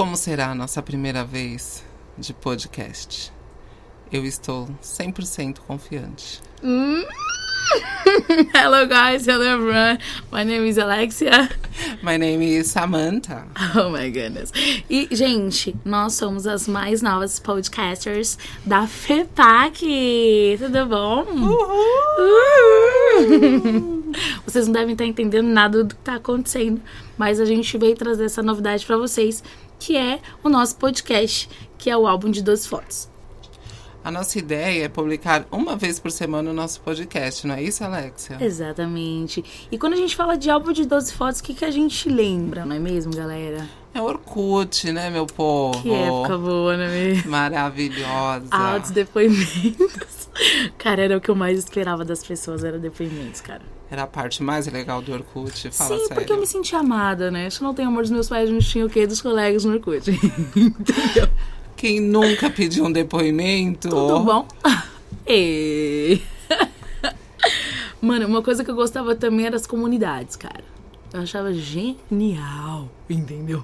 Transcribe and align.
Como 0.00 0.16
será 0.16 0.52
a 0.52 0.54
nossa 0.54 0.80
primeira 0.80 1.22
vez 1.22 1.84
de 2.16 2.32
podcast? 2.32 3.30
Eu 4.10 4.24
estou 4.24 4.66
100% 4.82 5.58
confiante. 5.58 6.40
Hum. 6.64 7.04
Hello 8.56 8.86
guys, 8.86 9.28
hello 9.28 9.44
everyone. 9.44 9.98
My 10.32 10.42
name 10.42 10.66
is 10.66 10.78
Alexia. 10.78 11.50
My 12.02 12.16
name 12.16 12.42
is 12.42 12.68
Samantha. 12.68 13.46
Oh 13.76 13.90
my 13.90 14.10
goodness. 14.10 14.50
E, 14.88 15.06
gente, 15.10 15.76
nós 15.84 16.14
somos 16.14 16.46
as 16.46 16.66
mais 16.66 17.02
novas 17.02 17.38
podcasters 17.38 18.38
da 18.64 18.86
FEPAC. 18.86 20.56
Tudo 20.58 20.86
bom? 20.86 21.26
Uhul. 21.30 22.70
Vocês 24.46 24.66
não 24.66 24.72
devem 24.72 24.92
estar 24.92 25.04
entendendo 25.04 25.46
nada 25.46 25.84
do 25.84 25.94
que 25.94 26.00
está 26.00 26.14
acontecendo, 26.14 26.80
mas 27.18 27.38
a 27.38 27.44
gente 27.44 27.76
veio 27.76 27.94
trazer 27.94 28.24
essa 28.24 28.42
novidade 28.42 28.84
para 28.84 28.96
vocês, 28.96 29.44
que 29.80 29.96
é 29.96 30.20
o 30.44 30.48
nosso 30.48 30.76
podcast, 30.76 31.48
que 31.78 31.90
é 31.90 31.96
o 31.96 32.06
álbum 32.06 32.30
de 32.30 32.42
12 32.42 32.68
fotos. 32.68 33.10
A 34.04 34.10
nossa 34.10 34.38
ideia 34.38 34.84
é 34.84 34.88
publicar 34.88 35.46
uma 35.50 35.76
vez 35.76 35.98
por 35.98 36.10
semana 36.10 36.50
o 36.50 36.54
nosso 36.54 36.80
podcast, 36.80 37.46
não 37.46 37.54
é 37.54 37.62
isso, 37.62 37.82
Alexia? 37.82 38.38
Exatamente. 38.40 39.44
E 39.70 39.76
quando 39.76 39.94
a 39.94 39.96
gente 39.96 40.14
fala 40.16 40.38
de 40.38 40.48
álbum 40.48 40.72
de 40.72 40.86
12 40.86 41.12
fotos, 41.12 41.40
o 41.40 41.42
que, 41.42 41.52
que 41.52 41.64
a 41.64 41.70
gente 41.70 42.08
lembra, 42.08 42.64
não 42.64 42.76
é 42.76 42.78
mesmo, 42.78 43.14
galera? 43.14 43.68
É 43.92 44.00
Orkut, 44.00 44.90
né, 44.92 45.10
meu 45.10 45.26
povo? 45.26 45.82
Que 45.82 45.90
época 45.90 46.38
boa, 46.38 46.76
não 46.76 46.84
é 46.84 46.88
mesmo? 46.88 47.30
Maravilhosa. 47.30 48.46
Altos 48.50 48.90
depoimentos. 48.90 50.30
Cara, 50.78 51.02
era 51.02 51.16
o 51.16 51.20
que 51.20 51.30
eu 51.30 51.34
mais 51.34 51.58
esperava 51.58 52.04
das 52.04 52.22
pessoas, 52.24 52.64
era 52.64 52.78
depoimentos, 52.78 53.40
cara. 53.40 53.79
Era 53.90 54.04
a 54.04 54.06
parte 54.06 54.42
mais 54.42 54.66
legal 54.68 55.02
do 55.02 55.12
Orkut, 55.12 55.70
fala 55.72 55.96
Sim, 55.96 56.02
sério. 56.02 56.14
porque 56.14 56.32
eu 56.32 56.38
me 56.38 56.46
senti 56.46 56.76
amada, 56.76 57.30
né? 57.30 57.50
Se 57.50 57.60
não 57.60 57.74
tenho 57.74 57.88
amor 57.88 58.02
dos 58.02 58.10
meus 58.12 58.28
pais, 58.28 58.48
gente 58.48 58.68
tinha 58.68 58.86
o 58.86 58.88
quê? 58.88 59.06
Dos 59.06 59.20
colegas 59.20 59.64
no 59.64 59.72
Orkut. 59.72 60.10
Entendeu? 60.54 61.28
Quem 61.76 62.00
nunca 62.00 62.48
pediu 62.48 62.84
um 62.84 62.92
depoimento? 62.92 63.88
Tudo 63.88 64.20
bom? 64.20 64.46
E... 65.26 66.20
Mano, 68.00 68.26
uma 68.26 68.42
coisa 68.42 68.64
que 68.64 68.70
eu 68.70 68.74
gostava 68.74 69.14
também 69.14 69.46
era 69.46 69.54
as 69.54 69.66
comunidades, 69.66 70.34
cara. 70.34 70.64
Eu 71.12 71.20
achava 71.20 71.52
genial, 71.52 72.88
entendeu? 73.08 73.62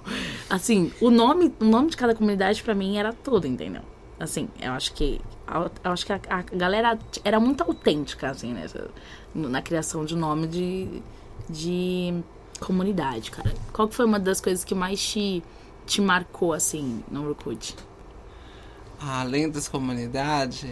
Assim, 0.50 0.92
o 1.00 1.10
nome, 1.10 1.52
o 1.58 1.64
nome 1.64 1.90
de 1.90 1.96
cada 1.96 2.14
comunidade 2.14 2.62
pra 2.62 2.74
mim 2.74 2.98
era 2.98 3.12
tudo, 3.12 3.46
entendeu? 3.46 3.82
Assim, 4.18 4.48
eu 4.60 4.72
acho 4.72 4.92
que 4.94 5.20
eu 5.84 5.92
acho 5.92 6.04
que 6.04 6.12
a, 6.12 6.20
a 6.28 6.42
galera 6.42 6.98
era 7.22 7.38
muito 7.38 7.62
autêntica, 7.62 8.30
assim, 8.30 8.52
né? 8.52 8.66
Na 9.34 9.62
criação 9.62 10.04
de 10.04 10.16
nome 10.16 10.46
de, 10.46 11.02
de 11.48 12.22
comunidade, 12.58 13.30
cara. 13.30 13.54
Qual 13.72 13.86
que 13.86 13.94
foi 13.94 14.06
uma 14.06 14.18
das 14.18 14.40
coisas 14.40 14.64
que 14.64 14.74
mais 14.74 15.00
te, 15.00 15.42
te 15.84 16.00
marcou, 16.00 16.52
assim, 16.52 17.04
no 17.10 17.28
Orkut? 17.28 17.76
Além 19.00 19.50
das 19.50 19.68
comunidades, 19.68 20.64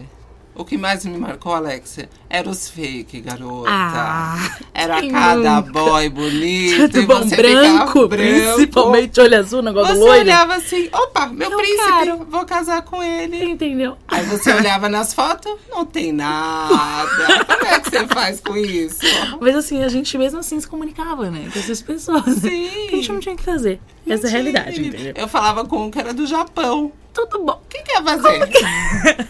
o 0.55 0.63
que 0.65 0.77
mais 0.77 1.05
me 1.05 1.17
marcou, 1.17 1.53
Alexia, 1.53 2.09
era 2.29 2.49
os 2.49 2.69
fake, 2.69 3.21
garota. 3.21 3.69
Ah, 3.71 4.57
era 4.73 5.07
cada 5.09 5.61
nunca? 5.61 5.71
boy 5.71 6.09
bonito. 6.09 6.89
Tudo 6.89 7.07
bom, 7.07 7.23
você 7.23 7.35
branco, 7.35 8.07
branco. 8.07 8.09
principalmente 8.09 9.19
olho 9.19 9.37
azul, 9.39 9.61
negócio 9.61 9.93
Você 9.93 9.99
loiro. 9.99 10.21
olhava 10.21 10.55
assim, 10.55 10.89
opa, 10.93 11.27
meu 11.27 11.51
Eu 11.51 11.57
príncipe, 11.57 11.89
quero. 11.99 12.25
vou 12.29 12.45
casar 12.45 12.81
com 12.83 13.03
ele. 13.03 13.43
Entendeu? 13.43 13.97
Aí 14.07 14.23
você 14.25 14.51
olhava 14.53 14.87
nas 14.89 15.13
fotos, 15.13 15.53
não 15.69 15.85
tem 15.85 16.11
nada. 16.11 17.09
Como 17.45 17.65
é 17.67 17.79
que 17.79 17.89
você 17.89 18.07
faz 18.07 18.39
com 18.39 18.55
isso? 18.57 18.99
Mas 19.39 19.55
assim, 19.55 19.83
a 19.83 19.89
gente 19.89 20.17
mesmo 20.17 20.39
assim 20.39 20.59
se 20.59 20.67
comunicava, 20.67 21.29
né? 21.29 21.49
Com 21.51 21.59
essas 21.59 21.81
pessoas. 21.81 22.23
Sim. 22.41 22.69
A 22.87 22.95
gente 22.95 23.11
não 23.11 23.19
tinha 23.19 23.35
o 23.35 23.37
que 23.37 23.43
fazer. 23.43 23.79
Essa 24.07 24.27
é 24.27 24.29
a 24.29 24.31
realidade, 24.31 24.79
Mentira. 24.79 24.87
entendeu? 25.03 25.13
Eu 25.17 25.27
falava 25.27 25.65
com 25.65 25.85
um 25.85 25.91
que 25.91 25.99
era 25.99 26.13
do 26.13 26.25
Japão. 26.27 26.91
Tudo 27.13 27.43
bom. 27.45 27.53
O 27.63 27.67
que 27.69 27.81
que 27.81 27.91
ia 27.93 28.03
fazer? 28.03 28.49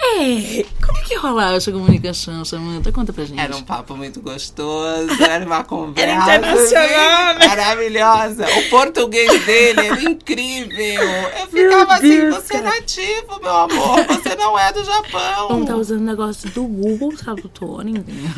É, 0.00 0.64
como 0.84 1.04
que 1.04 1.16
rola 1.16 1.54
essa 1.54 1.72
comunicação, 1.72 2.44
Samanta? 2.44 2.92
Conta 2.92 3.12
pra 3.12 3.24
gente. 3.24 3.40
Era 3.40 3.56
um 3.56 3.62
papo 3.62 3.96
muito 3.96 4.20
gostoso, 4.20 5.10
era 5.22 5.44
uma 5.44 5.64
conversa 5.64 6.36
internacional, 6.36 7.36
assim, 7.36 7.48
maravilhosa. 7.48 8.46
O 8.46 8.70
português 8.70 9.44
dele 9.44 9.80
era 9.86 10.02
incrível. 10.02 11.02
Eu 11.40 11.46
ficava 11.48 11.94
assim, 11.94 12.30
você 12.30 12.56
é 12.56 12.62
nativo, 12.62 13.40
meu 13.42 13.56
amor, 13.56 14.04
você 14.06 14.36
não 14.36 14.56
é 14.56 14.72
do 14.72 14.84
Japão. 14.84 15.48
Vamos 15.48 15.66
tá 15.66 15.76
usando 15.76 16.00
o 16.00 16.04
negócio 16.04 16.48
do 16.50 16.62
Google 16.62 17.16
Tradutor, 17.16 17.86
entendeu? 17.86 18.30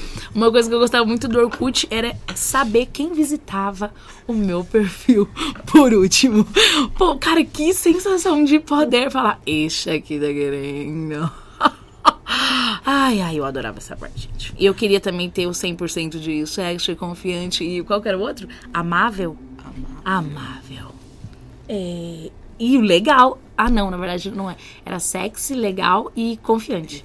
Uma 0.34 0.50
coisa 0.50 0.68
que 0.68 0.74
eu 0.74 0.78
gostava 0.78 1.04
muito 1.04 1.26
do 1.26 1.38
Orkut 1.38 1.88
era 1.90 2.16
saber 2.34 2.86
quem 2.86 3.12
visitava 3.12 3.92
o 4.26 4.32
meu 4.32 4.64
perfil 4.64 5.28
por 5.66 5.92
último. 5.92 6.46
Pô, 6.96 7.16
cara, 7.16 7.44
que 7.44 7.74
sensação 7.74 8.44
de 8.44 8.60
poder 8.60 9.10
falar, 9.10 9.40
este 9.44 9.90
aqui 9.90 10.18
tá 10.20 10.26
querendo. 10.26 11.30
Ai, 12.86 13.20
ai, 13.20 13.38
eu 13.38 13.44
adorava 13.44 13.78
essa 13.78 13.96
parte, 13.96 14.22
gente. 14.22 14.54
E 14.58 14.64
eu 14.64 14.74
queria 14.74 15.00
também 15.00 15.28
ter 15.28 15.46
o 15.46 15.50
100% 15.50 16.18
de 16.18 16.46
sexo, 16.46 16.94
confiante 16.96 17.62
e 17.62 17.82
qual 17.82 18.00
que 18.00 18.08
era 18.08 18.16
o 18.16 18.20
outro? 18.20 18.48
Amável? 18.72 19.36
Amável. 20.04 20.92
É, 21.68 22.30
e 22.58 22.76
o 22.78 22.80
legal. 22.80 23.38
Ah, 23.56 23.70
não, 23.70 23.90
na 23.90 23.96
verdade 23.96 24.30
não 24.30 24.50
é. 24.50 24.56
Era 24.84 24.98
sexy, 24.98 25.54
legal 25.54 26.10
e 26.16 26.38
confiante. 26.42 27.04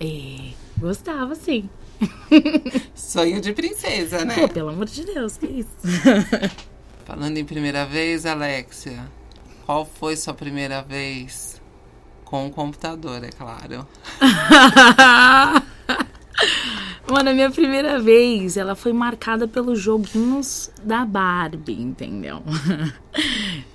É, 0.00 0.52
gostava, 0.78 1.34
sim. 1.34 1.68
Sonho 2.94 3.40
de 3.40 3.52
princesa, 3.52 4.24
né? 4.24 4.34
Pô, 4.34 4.48
pelo 4.48 4.70
amor 4.70 4.86
de 4.86 5.04
Deus, 5.04 5.36
que 5.36 5.46
isso? 5.46 5.70
Falando 7.04 7.36
em 7.38 7.44
primeira 7.44 7.86
vez, 7.86 8.26
Alexia, 8.26 9.04
qual 9.64 9.84
foi 9.84 10.16
sua 10.16 10.34
primeira 10.34 10.82
vez 10.82 11.60
com 12.24 12.46
o 12.46 12.50
computador, 12.50 13.24
é 13.24 13.30
claro? 13.30 13.86
Mano, 17.10 17.30
a 17.30 17.32
minha 17.32 17.50
primeira 17.50 17.98
vez, 17.98 18.58
ela 18.58 18.74
foi 18.74 18.92
marcada 18.92 19.48
pelos 19.48 19.80
joguinhos 19.80 20.70
da 20.84 21.06
Barbie, 21.06 21.80
entendeu? 21.80 22.42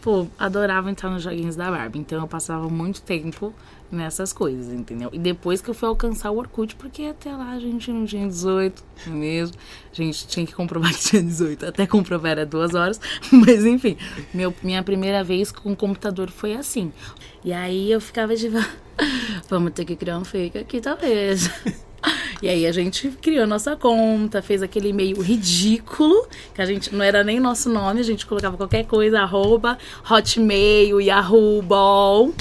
Pô, 0.01 0.28
adorava 0.38 0.91
entrar 0.91 1.09
nos 1.09 1.23
joguinhos 1.23 1.55
da 1.55 1.72
Barbie, 1.72 1.97
então 2.00 2.22
eu 2.22 2.28
passava 2.28 2.69
muito 2.69 3.01
tempo 3.01 3.51
nessas 3.94 4.34
coisas, 4.34 4.74
entendeu? 4.74 5.09
E 5.14 5.20
depois 5.20 5.62
que 5.62 5.70
eu 5.70 5.74
fui 5.74 5.88
alcançar 5.88 6.31
o 6.31 6.38
Orkut, 6.38 6.76
porque 6.76 7.04
até 7.04 7.31
lá 7.31 7.52
a 7.52 7.59
gente 7.59 7.92
não 7.92 8.06
tinha 8.06 8.28
18 8.28 8.84
não 9.08 9.14
é 9.14 9.16
mesmo, 9.16 9.58
a 9.92 9.96
gente 9.96 10.28
tinha 10.28 10.46
que 10.46 10.54
comprovar 10.54 10.92
que 10.96 11.00
tinha 11.00 11.22
18, 11.22 11.66
até 11.66 11.86
comprovar 11.86 12.32
era 12.32 12.46
duas 12.46 12.74
horas, 12.74 13.00
mas 13.32 13.66
enfim, 13.66 13.98
meu, 14.34 14.53
minha 14.64 14.84
primeira 14.84 15.24
vez 15.24 15.52
com 15.52 15.76
computador 15.76 16.30
foi 16.30 16.53
assim. 16.56 16.92
E 17.44 17.52
aí 17.53 17.92
eu 17.92 18.00
ficava 18.02 18.36
de, 18.36 18.50
vamos 19.50 19.74
ter 19.74 19.86
que 19.86 19.96
criar 19.96 20.18
um 20.18 20.26
fake 20.26 20.58
aqui, 20.58 20.82
talvez. 20.82 21.50
E 22.42 22.50
aí 22.50 22.66
a 22.68 22.72
gente 22.74 23.09
criou 23.22 23.48
nossa 23.48 23.76
conta, 23.78 24.42
fez 24.42 24.62
aquele 24.62 24.90
e-mail 24.90 25.22
ridículo, 25.22 26.28
que 26.53 26.62
a 26.62 26.66
gente 26.66 26.94
não 26.94 27.02
era 27.02 27.24
nem 27.24 27.40
nosso 27.40 27.70
nome, 27.70 28.02
a 28.02 28.03
gente 28.03 28.26
colocava 28.26 28.58
qualquer 28.58 28.86
coisa, 28.86 29.22
arroba, 29.22 29.78
hotmail, 30.09 31.00
yahoo.com 31.00 32.34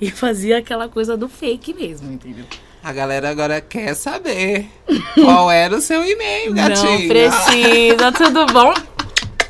e 0.00 0.10
fazia 0.10 0.58
aquela 0.58 0.88
coisa 0.88 1.16
do 1.16 1.28
fake 1.28 1.74
mesmo, 1.74 2.12
entendeu? 2.12 2.44
A 2.82 2.92
galera 2.92 3.30
agora 3.30 3.60
quer 3.60 3.94
saber 3.94 4.68
qual 5.14 5.50
era 5.50 5.74
o 5.76 5.80
seu 5.80 6.04
e-mail, 6.04 6.52
gatinho. 6.52 7.00
Não 7.00 7.08
precisa, 7.08 8.12
tudo 8.12 8.46
bom? 8.52 8.74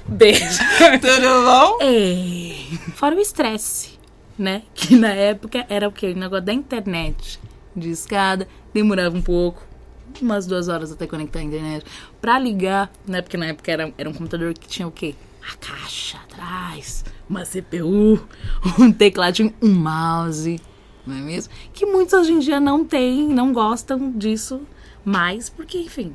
Beijo. 0.06 0.58
Tudo 1.00 1.44
bom? 1.44 1.78
É, 1.80 2.54
fora 2.94 3.16
o 3.16 3.20
estresse, 3.20 3.98
né? 4.38 4.62
Que 4.74 4.96
na 4.96 5.08
época 5.08 5.66
era 5.68 5.88
o 5.88 5.92
quê? 5.92 6.08
O 6.08 6.16
negócio 6.16 6.44
da 6.44 6.52
internet. 6.52 7.40
De 7.74 7.90
escada, 7.90 8.46
demorava 8.72 9.16
um 9.16 9.22
pouco, 9.22 9.66
umas 10.20 10.46
duas 10.46 10.68
horas 10.68 10.92
até 10.92 11.06
conectar 11.06 11.40
a 11.40 11.42
internet. 11.42 11.84
Pra 12.20 12.38
ligar, 12.38 12.92
né? 13.06 13.22
Porque 13.22 13.36
na 13.36 13.46
época 13.46 13.72
era, 13.72 13.92
era 13.96 14.08
um 14.08 14.12
computador 14.12 14.52
que 14.54 14.68
tinha 14.68 14.86
o 14.86 14.90
quê? 14.92 15.14
A 15.50 15.56
caixa 15.56 16.18
atrás, 16.18 17.04
uma 17.28 17.44
CPU, 17.44 18.20
um 18.78 18.92
tecladinho, 18.92 19.52
um 19.62 19.72
mouse, 19.72 20.60
não 21.06 21.16
é 21.16 21.20
mesmo? 21.20 21.52
Que 21.72 21.84
muitos 21.84 22.14
hoje 22.14 22.32
em 22.32 22.38
dia 22.38 22.58
não 22.58 22.84
têm, 22.84 23.28
não 23.28 23.52
gostam 23.52 24.12
disso 24.12 24.62
mais, 25.04 25.50
porque, 25.50 25.78
enfim, 25.78 26.14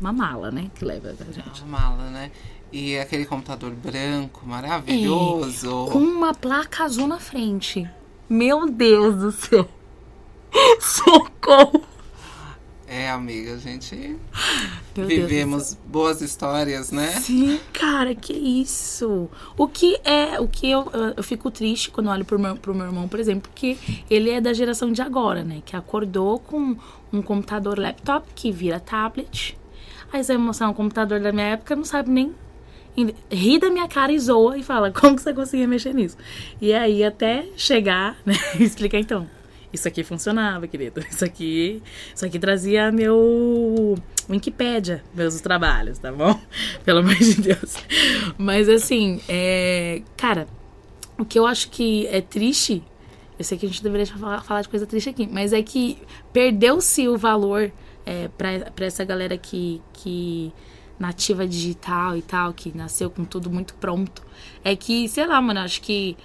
uma 0.00 0.12
mala, 0.12 0.50
né? 0.50 0.70
Que 0.74 0.84
leva 0.84 1.08
a 1.08 1.32
gente. 1.32 1.62
Uma 1.62 1.78
mala, 1.78 2.10
né? 2.10 2.30
E 2.70 2.98
aquele 2.98 3.24
computador 3.24 3.72
branco, 3.72 4.42
maravilhoso. 4.46 5.88
Com 5.90 5.98
uma 5.98 6.34
placa 6.34 6.84
azul 6.84 7.08
na 7.08 7.18
frente. 7.18 7.88
Meu 8.28 8.70
Deus 8.70 9.16
do 9.16 9.32
céu. 9.32 9.68
Socorro. 10.78 11.87
Amiga, 13.10 13.54
a 13.54 13.58
gente 13.58 14.16
Meu 14.96 15.06
vivemos 15.06 15.76
boas 15.86 16.20
histórias, 16.20 16.90
né? 16.90 17.08
Sim, 17.20 17.60
cara, 17.72 18.14
que 18.14 18.32
isso. 18.32 19.28
O 19.56 19.68
que 19.68 19.98
é, 20.04 20.40
o 20.40 20.48
que 20.48 20.70
eu, 20.70 20.90
eu 21.16 21.22
fico 21.22 21.50
triste 21.50 21.90
quando 21.90 22.10
olho 22.10 22.24
pro 22.24 22.38
meu, 22.38 22.56
pro 22.56 22.74
meu 22.74 22.86
irmão, 22.86 23.08
por 23.08 23.20
exemplo, 23.20 23.50
porque 23.50 23.76
ele 24.10 24.30
é 24.30 24.40
da 24.40 24.52
geração 24.52 24.90
de 24.92 25.00
agora, 25.00 25.44
né? 25.44 25.62
Que 25.64 25.76
acordou 25.76 26.38
com 26.38 26.76
um 27.12 27.22
computador 27.22 27.78
laptop 27.78 28.26
que 28.34 28.50
vira 28.50 28.80
tablet. 28.80 29.56
Aí 30.12 30.24
você 30.24 30.36
vai 30.36 30.42
mostrar 30.42 30.68
um 30.68 30.74
computador 30.74 31.20
da 31.20 31.32
minha 31.32 31.46
época, 31.46 31.76
não 31.76 31.84
sabe 31.84 32.10
nem 32.10 32.34
ri 33.30 33.58
da 33.58 33.70
minha 33.70 33.86
cara 33.86 34.10
e 34.10 34.18
zoa 34.18 34.58
e 34.58 34.62
fala, 34.62 34.90
como 34.92 35.14
que 35.14 35.22
você 35.22 35.32
conseguia 35.32 35.68
mexer 35.68 35.94
nisso? 35.94 36.16
E 36.60 36.72
aí 36.72 37.04
até 37.04 37.46
chegar, 37.56 38.16
né? 38.24 38.34
Explicar 38.58 38.98
então. 38.98 39.37
Isso 39.72 39.86
aqui 39.86 40.02
funcionava, 40.02 40.66
querido. 40.66 41.00
Isso 41.10 41.24
aqui, 41.24 41.82
isso 42.14 42.24
aqui 42.24 42.38
trazia 42.38 42.90
meu 42.90 43.96
Wikipédia, 44.28 45.02
meus 45.14 45.40
trabalhos, 45.40 45.98
tá 45.98 46.12
bom? 46.12 46.38
Pelo 46.84 47.00
amor 47.00 47.14
de 47.16 47.40
Deus. 47.40 47.76
Mas 48.36 48.68
assim, 48.68 49.20
é, 49.28 50.02
cara, 50.16 50.46
o 51.18 51.24
que 51.24 51.38
eu 51.38 51.46
acho 51.46 51.70
que 51.70 52.06
é 52.06 52.20
triste, 52.20 52.82
eu 53.38 53.44
sei 53.44 53.58
que 53.58 53.66
a 53.66 53.68
gente 53.68 53.82
deveria 53.82 54.06
falar, 54.06 54.42
falar 54.42 54.62
de 54.62 54.68
coisa 54.68 54.86
triste 54.86 55.10
aqui, 55.10 55.28
mas 55.30 55.52
é 55.52 55.62
que 55.62 55.98
perdeu-se 56.32 57.08
o 57.08 57.16
valor 57.16 57.70
é, 58.06 58.28
para 58.28 58.86
essa 58.86 59.04
galera 59.04 59.36
que, 59.36 59.82
que 59.92 60.52
nativa 60.98 61.46
digital 61.46 62.16
e 62.16 62.22
tal, 62.22 62.52
que 62.52 62.76
nasceu 62.76 63.10
com 63.10 63.24
tudo 63.24 63.50
muito 63.50 63.74
pronto. 63.74 64.22
É 64.64 64.74
que, 64.74 65.08
sei 65.08 65.26
lá, 65.26 65.40
mano, 65.40 65.60
acho 65.60 65.80
que 65.80 66.16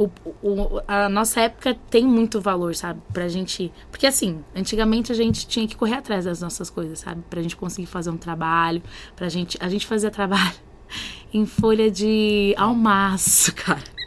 o, 0.00 0.10
o, 0.42 0.80
a 0.88 1.10
nossa 1.10 1.42
época 1.42 1.76
tem 1.90 2.06
muito 2.06 2.40
valor, 2.40 2.74
sabe? 2.74 3.02
Pra 3.12 3.28
gente. 3.28 3.70
Porque 3.90 4.06
assim, 4.06 4.42
antigamente 4.56 5.12
a 5.12 5.14
gente 5.14 5.46
tinha 5.46 5.68
que 5.68 5.76
correr 5.76 5.96
atrás 5.96 6.24
das 6.24 6.40
nossas 6.40 6.70
coisas, 6.70 7.00
sabe? 7.00 7.22
Pra 7.28 7.42
gente 7.42 7.54
conseguir 7.54 7.86
fazer 7.86 8.08
um 8.08 8.16
trabalho, 8.16 8.82
pra 9.14 9.28
gente. 9.28 9.58
A 9.60 9.68
gente 9.68 9.86
fazia 9.86 10.10
trabalho 10.10 10.56
em 11.34 11.44
folha 11.44 11.90
de 11.90 12.54
almaço, 12.56 13.52
cara. 13.56 14.00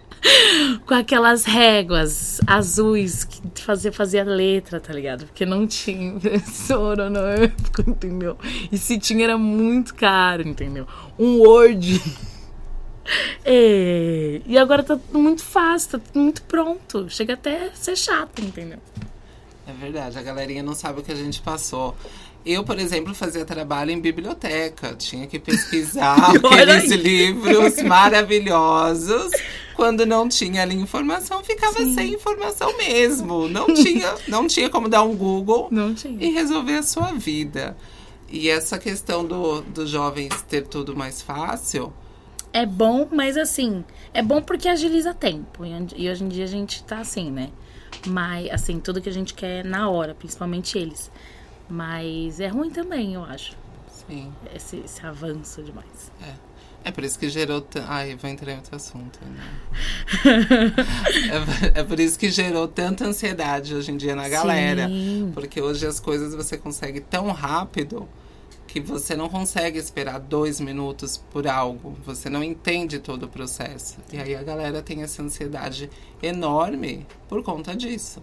Com 0.86 0.94
aquelas 0.94 1.44
réguas 1.44 2.40
azuis 2.48 3.26
que 3.26 3.62
fazia, 3.62 3.92
fazia 3.92 4.24
letra, 4.24 4.80
tá 4.80 4.94
ligado? 4.94 5.26
Porque 5.26 5.46
não 5.46 5.68
tinha 5.68 6.14
impressora 6.14 7.10
na 7.10 7.20
época, 7.20 7.84
entendeu? 7.86 8.38
E 8.72 8.78
se 8.78 8.98
tinha 8.98 9.26
era 9.26 9.38
muito 9.38 9.94
caro, 9.94 10.48
entendeu? 10.48 10.88
Um 11.20 11.40
Word 11.40 12.02
é, 13.44 14.42
e 14.46 14.58
agora 14.58 14.84
tá 14.84 14.96
tudo 14.96 15.20
muito 15.20 15.44
fácil, 15.44 15.92
tá 15.92 16.00
tudo 16.00 16.20
muito 16.20 16.42
pronto. 16.44 17.10
Chega 17.10 17.34
até 17.34 17.68
a 17.68 17.76
ser 17.76 17.96
chato, 17.96 18.42
entendeu? 18.42 18.80
É 19.68 19.74
verdade, 19.74 20.18
a 20.18 20.22
galerinha 20.22 20.62
não 20.62 20.76
sabe 20.76 21.00
o 21.00 21.04
que 21.04 21.12
a 21.12 21.16
gente 21.16 21.42
passou. 21.42 21.96
Eu, 22.46 22.64
por 22.64 22.78
exemplo, 22.78 23.16
fazia 23.16 23.46
trabalho 23.46 23.92
em 23.92 24.00
biblioteca. 24.00 24.94
Tinha 24.96 25.26
que 25.28 25.40
pesquisar 25.40 26.32
aqueles 26.36 26.92
livros 26.92 27.82
maravilhosos. 27.82 29.32
Quando 29.76 30.06
não 30.06 30.28
tinha 30.28 30.62
ali 30.62 30.76
informação, 30.76 31.44
ficava 31.44 31.80
Sim. 31.80 31.96
sem 31.96 32.14
informação 32.14 32.76
mesmo. 32.78 33.48
Não 33.48 33.74
tinha, 33.74 34.14
não 34.28 34.48
tinha 34.48 34.70
como 34.70 34.90
dar 34.90 35.04
um 35.04 35.16
Google 35.16 35.70
e 36.20 36.32
resolver 36.32 36.76
a 36.76 36.84
sua 36.84 37.14
vida. 37.14 37.78
E 38.30 38.50
essa 38.50 38.78
questão 38.78 39.26
do, 39.26 39.62
dos 39.62 39.90
jovens 39.90 40.30
ter 40.50 40.68
tudo 40.68 40.96
mais 40.96 41.22
fácil, 41.22 41.94
é 42.54 42.66
bom, 42.66 43.08
mas 43.12 43.36
assim, 43.36 43.84
é 44.14 44.22
bom 44.22 44.42
porque 44.42 44.70
agiliza 44.70 45.14
tempo. 45.14 45.64
E 45.66 46.10
hoje 46.10 46.24
em 46.24 46.30
dia 46.30 46.46
a 46.46 46.48
gente 46.48 46.84
tá 46.84 47.00
assim, 47.00 47.32
né? 47.32 47.50
Mas, 48.08 48.50
assim, 48.52 48.80
tudo 48.80 49.02
que 49.02 49.10
a 49.10 49.14
gente 49.14 49.34
quer 49.34 49.66
na 49.66 49.90
hora, 49.90 50.14
principalmente 50.14 50.78
eles. 50.78 51.12
Mas 51.68 52.40
é 52.40 52.48
ruim 52.48 52.70
também, 52.70 53.16
eu 53.16 53.24
acho. 53.24 53.58
Sim. 54.08 54.32
Esse, 54.54 54.78
esse 54.78 55.06
avanço 55.06 55.64
demais. 55.64 56.12
É. 56.22 56.54
É 56.86 56.92
por 56.92 57.04
isso 57.04 57.18
que 57.18 57.30
gerou. 57.30 57.62
T... 57.62 57.80
Ai, 57.88 58.16
vou 58.16 58.30
entrar 58.30 58.52
em 58.52 58.58
outro 58.58 58.76
assunto. 58.76 59.18
Né? 59.22 60.74
é, 61.74 61.80
é, 61.80 61.84
por 61.84 61.98
isso 61.98 62.20
que 62.20 62.30
gerou 62.30 62.68
tanta 62.68 63.06
ansiedade 63.06 63.74
hoje 63.74 63.90
em 63.92 63.96
dia 63.96 64.16
na 64.16 64.28
galera. 64.28 64.88
Sim. 64.88 65.32
Porque 65.34 65.62
hoje 65.62 65.88
as 65.88 66.02
coisas 66.02 66.36
você 66.36 66.58
consegue 66.58 67.00
tão 67.00 67.32
rápido 67.32 68.08
que 68.74 68.80
você 68.80 69.16
não 69.16 69.30
consegue 69.30 69.78
esperar 69.78 70.20
dois 70.20 70.60
minutos 70.60 71.16
por 71.16 71.48
algo, 71.48 71.96
você 72.04 72.28
não 72.28 72.44
entende 72.44 72.98
todo 72.98 73.28
o 73.28 73.30
processo. 73.30 73.98
E 74.12 74.18
aí 74.18 74.36
a 74.36 74.42
galera 74.42 74.82
tem 74.82 75.04
essa 75.04 75.22
ansiedade 75.22 75.92
enorme 76.24 77.06
por 77.30 77.44
conta 77.44 77.76
disso. 77.76 78.20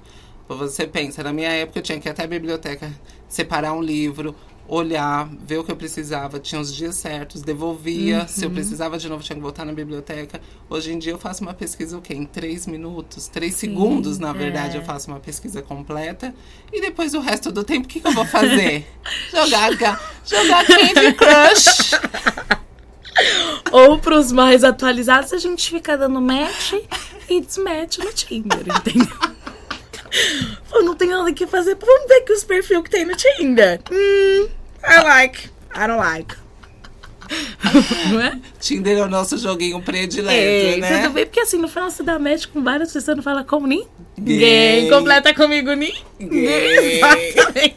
Você 0.49 0.88
pensa, 0.88 1.23
na 1.23 1.32
minha 1.32 1.52
época 1.52 1.79
eu 1.79 1.82
tinha 1.85 2.00
que 2.00 2.08
ir 2.08 2.11
até 2.11 2.25
a 2.25 2.26
biblioteca 2.26 2.93
separar 3.29 3.75
um 3.75 3.81
livro, 3.81 4.35
olhar, 4.68 5.28
ver 5.40 5.58
o 5.58 5.64
que 5.64 5.72
eu 5.72 5.76
precisava, 5.76 6.38
tinha 6.38 6.60
os 6.60 6.74
dias 6.74 6.94
certos, 6.94 7.42
devolvia. 7.42 8.20
Uhum. 8.20 8.28
Se 8.28 8.44
eu 8.44 8.50
precisava 8.50 8.98
de 8.98 9.08
novo, 9.08 9.22
tinha 9.22 9.34
que 9.36 9.42
voltar 9.42 9.64
na 9.64 9.72
biblioteca. 9.72 10.40
Hoje 10.68 10.92
em 10.92 10.98
dia 10.98 11.12
eu 11.12 11.18
faço 11.18 11.42
uma 11.42 11.52
pesquisa 11.52 11.98
o 11.98 12.00
quê? 12.00 12.14
Em 12.14 12.24
três 12.24 12.66
minutos, 12.66 13.26
três 13.26 13.54
Sim, 13.54 13.68
segundos, 13.68 14.18
na 14.18 14.32
verdade, 14.32 14.76
é. 14.76 14.80
eu 14.80 14.84
faço 14.84 15.10
uma 15.10 15.18
pesquisa 15.20 15.60
completa. 15.60 16.34
E 16.72 16.80
depois 16.80 17.14
o 17.14 17.20
resto 17.20 17.50
do 17.50 17.64
tempo, 17.64 17.86
o 17.86 17.88
que, 17.88 18.00
que 18.00 18.06
eu 18.06 18.12
vou 18.12 18.26
fazer? 18.26 18.86
jogar, 19.34 20.00
jogar 20.24 20.64
Candy 20.66 21.14
Crush. 21.14 21.90
Ou 23.72 23.98
pros 23.98 24.32
mais 24.32 24.64
atualizados, 24.64 25.32
a 25.32 25.38
gente 25.38 25.68
fica 25.70 25.96
dando 25.96 26.20
match 26.20 26.72
e 27.28 27.40
desmatch 27.40 27.98
no 27.98 28.12
Tinder, 28.12 28.60
entendeu? 28.60 29.39
Pô, 30.68 30.82
não 30.82 30.94
tem 30.94 31.08
nada 31.08 31.32
que 31.32 31.46
fazer. 31.46 31.76
Vamos 31.76 32.08
ver 32.08 32.20
que 32.22 32.32
os 32.32 32.44
perfis 32.44 32.82
que 32.82 32.90
tem 32.90 33.04
no 33.04 33.14
Tinder. 33.16 33.80
Hum, 33.90 34.48
I 34.84 35.02
like. 35.02 35.50
I 35.74 35.86
don't 35.86 35.98
like. 35.98 36.34
não 38.10 38.20
é? 38.20 38.38
Tinder 38.58 38.98
é 38.98 39.02
o 39.02 39.08
nosso 39.08 39.38
joguinho 39.38 39.80
predileto, 39.80 40.34
é, 40.36 40.76
né? 40.78 41.02
Tudo 41.02 41.12
bem, 41.12 41.26
porque 41.26 41.40
assim, 41.40 41.58
no 41.58 41.68
final 41.68 41.90
você 41.90 42.02
dá 42.02 42.18
match 42.18 42.46
com 42.46 42.62
várias 42.62 42.92
pessoas, 42.92 43.16
não 43.16 43.22
fala 43.22 43.44
como 43.44 43.66
ninguém. 43.66 43.88
Ninguém 44.18 44.90
completa 44.90 45.32
comigo 45.34 45.72
ninguém. 45.72 46.04
Exatamente. 46.18 47.76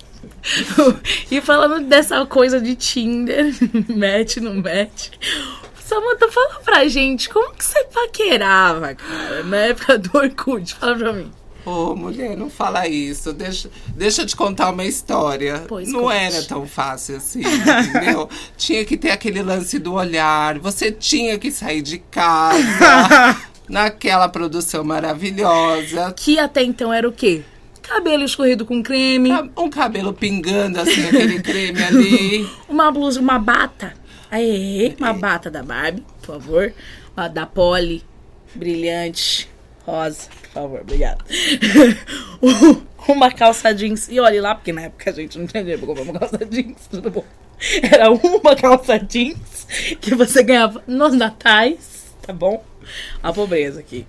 e 1.32 1.40
falando 1.40 1.88
dessa 1.88 2.26
coisa 2.26 2.60
de 2.60 2.76
Tinder, 2.76 3.54
match, 3.96 4.38
não 4.38 4.56
match. 4.56 5.10
Samanta, 5.86 6.32
fala 6.32 6.60
pra 6.64 6.88
gente, 6.88 7.30
como 7.30 7.54
que 7.54 7.64
você 7.64 7.84
paquerava, 7.86 8.96
cara, 8.96 9.44
na 9.44 9.58
época 9.58 9.98
do 9.98 10.18
Orkut? 10.18 10.74
Fala 10.76 10.96
pra 10.96 11.14
mim. 11.14 11.32
Ô, 11.66 11.92
oh, 11.92 11.96
mulher, 11.96 12.36
não 12.36 12.50
fala 12.50 12.88
isso. 12.88 13.32
Deixa, 13.32 13.70
deixa 13.96 14.24
eu 14.24 14.26
te 14.26 14.36
contar 14.36 14.70
uma 14.70 14.84
história. 14.84 15.64
Pois 15.68 15.90
não 15.90 16.02
conte. 16.02 16.16
era 16.16 16.44
tão 16.44 16.68
fácil 16.68 17.18
assim, 17.18 17.42
entendeu? 17.42 18.30
tinha 18.58 18.84
que 18.84 18.98
ter 18.98 19.12
aquele 19.12 19.42
lance 19.42 19.80
do 19.80 19.94
olhar. 19.94 20.60
Você 20.60 20.92
tinha 20.92 21.40
que 21.40 21.52
sair 21.52 21.82
de 21.82 22.00
casa 22.00 23.40
naquela 23.70 24.28
produção 24.28 24.84
maravilhosa. 24.84 26.14
Que 26.18 26.38
até 26.38 26.64
então 26.64 26.92
era 26.92 27.08
o 27.08 27.14
quê? 27.14 27.44
Cabelo 27.82 28.24
escorrido 28.24 28.66
com 28.66 28.84
creme. 28.84 29.32
Um 29.58 29.70
cabelo 29.70 30.14
pingando, 30.14 30.80
assim, 30.80 31.06
aquele 31.06 31.42
creme 31.42 31.84
ali. 31.84 32.50
Uma 32.68 32.92
blusa, 32.92 33.20
uma 33.20 33.38
bata. 33.38 33.94
Aê, 34.32 34.96
uma 35.00 35.14
bata 35.14 35.52
da 35.52 35.62
Barbie, 35.62 36.04
por 36.22 36.28
favor. 36.28 36.74
Da 37.32 37.46
Polly, 37.46 38.02
brilhante, 38.56 39.48
rosa 39.86 40.30
favor, 40.54 40.82
obrigada. 40.82 41.24
uma 43.08 43.32
calça 43.32 43.74
jeans. 43.74 44.08
E 44.08 44.20
olhe 44.20 44.40
lá, 44.40 44.56
porque 44.56 44.72
na 44.72 44.84
época 44.84 45.10
a 45.10 45.14
gente 45.14 45.38
não 45.38 45.48
tinha 45.48 45.64
dinheiro 45.64 45.86
pra 45.86 45.96
comprar 45.96 46.12
uma 46.12 46.20
calça 46.20 46.46
jeans, 46.46 46.88
tudo 46.90 47.10
bom. 47.10 47.26
Era 47.82 48.12
uma 48.12 48.56
calça 48.56 49.00
jeans 49.00 49.66
que 50.00 50.14
você 50.14 50.44
ganhava 50.44 50.84
nos 50.86 51.14
natais, 51.14 52.16
tá 52.22 52.32
bom? 52.32 52.64
A 53.22 53.34
pobreza 53.34 53.80
aqui. 53.80 54.06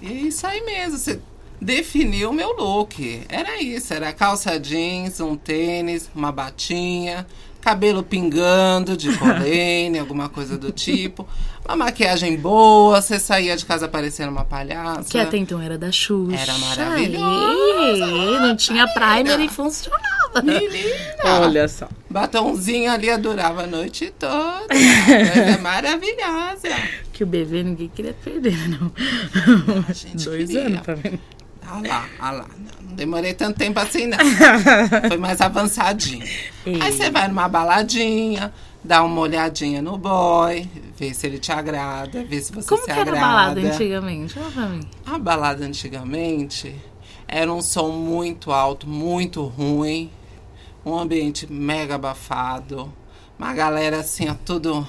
E 0.00 0.28
isso 0.28 0.46
aí 0.46 0.60
mesmo, 0.62 0.98
você 0.98 1.20
definiu 1.60 2.30
o 2.30 2.34
meu 2.34 2.52
look. 2.52 3.24
Era 3.28 3.60
isso, 3.60 3.92
era 3.92 4.12
calça 4.12 4.60
jeans, 4.60 5.20
um 5.20 5.36
tênis, 5.36 6.10
uma 6.14 6.30
batinha, 6.30 7.26
cabelo 7.66 8.00
pingando 8.00 8.96
de 8.96 9.10
polene, 9.18 9.98
alguma 9.98 10.28
coisa 10.28 10.56
do 10.56 10.70
tipo. 10.70 11.26
Uma 11.64 11.74
maquiagem 11.74 12.36
boa, 12.36 13.02
você 13.02 13.18
saía 13.18 13.56
de 13.56 13.64
casa 13.64 13.88
parecendo 13.88 14.30
uma 14.30 14.44
palhaça. 14.44 15.10
Que 15.10 15.18
até 15.18 15.36
então 15.36 15.60
era 15.60 15.76
da 15.76 15.90
Xuxa. 15.90 16.38
Era 16.38 16.56
maravilhosa. 16.58 18.06
não 18.40 18.56
tinha 18.56 18.86
primer 18.86 19.40
e 19.40 19.48
funcionava. 19.48 20.42
Menina. 20.44 21.40
Olha 21.40 21.66
só. 21.66 21.88
Batonzinho 22.08 22.88
ali, 22.92 23.10
adorava 23.10 23.64
a 23.64 23.66
noite 23.66 24.12
toda. 24.16 24.68
é 24.70 25.58
maravilhosa. 25.58 26.68
Que 27.12 27.24
o 27.24 27.26
bebê 27.26 27.64
ninguém 27.64 27.88
queria 27.88 28.14
perder, 28.14 28.68
não. 28.68 28.92
Dois 30.14 30.50
queria. 30.50 30.66
anos, 30.66 30.82
tá 30.82 30.94
vendo? 30.94 31.18
Ah 31.66 31.80
lá, 31.84 32.08
ah 32.20 32.30
lá. 32.30 32.46
Não 32.80 32.85
demorei 32.96 33.34
tanto 33.34 33.58
tempo 33.58 33.78
assim, 33.78 34.06
não. 34.06 34.18
Foi 35.08 35.16
mais 35.18 35.40
avançadinho. 35.40 36.26
Aí 36.80 36.92
você 36.92 37.10
vai 37.10 37.28
numa 37.28 37.48
baladinha, 37.48 38.52
dá 38.82 39.02
uma 39.02 39.20
olhadinha 39.20 39.82
no 39.82 39.98
boy, 39.98 40.68
vê 40.96 41.12
se 41.12 41.26
ele 41.26 41.38
te 41.38 41.52
agrada, 41.52 42.24
vê 42.24 42.40
se 42.40 42.52
você 42.52 42.68
Como 42.68 42.80
se 42.80 42.86
que 42.86 42.92
agrada. 42.92 43.10
Como 43.12 43.16
era 43.16 43.26
a 43.26 43.30
balada 43.30 43.60
antigamente? 43.60 44.34
Fala 44.34 44.50
pra 44.50 44.66
mim. 44.68 44.80
A 45.04 45.18
balada 45.18 45.64
antigamente 45.64 46.74
era 47.28 47.52
um 47.52 47.60
som 47.62 47.88
muito 47.90 48.50
alto, 48.50 48.88
muito 48.88 49.42
ruim, 49.44 50.10
um 50.84 50.96
ambiente 50.96 51.50
mega 51.52 51.96
abafado, 51.96 52.92
uma 53.38 53.52
galera 53.52 53.98
assim, 54.00 54.28
ó, 54.28 54.34
tudo 54.44 54.86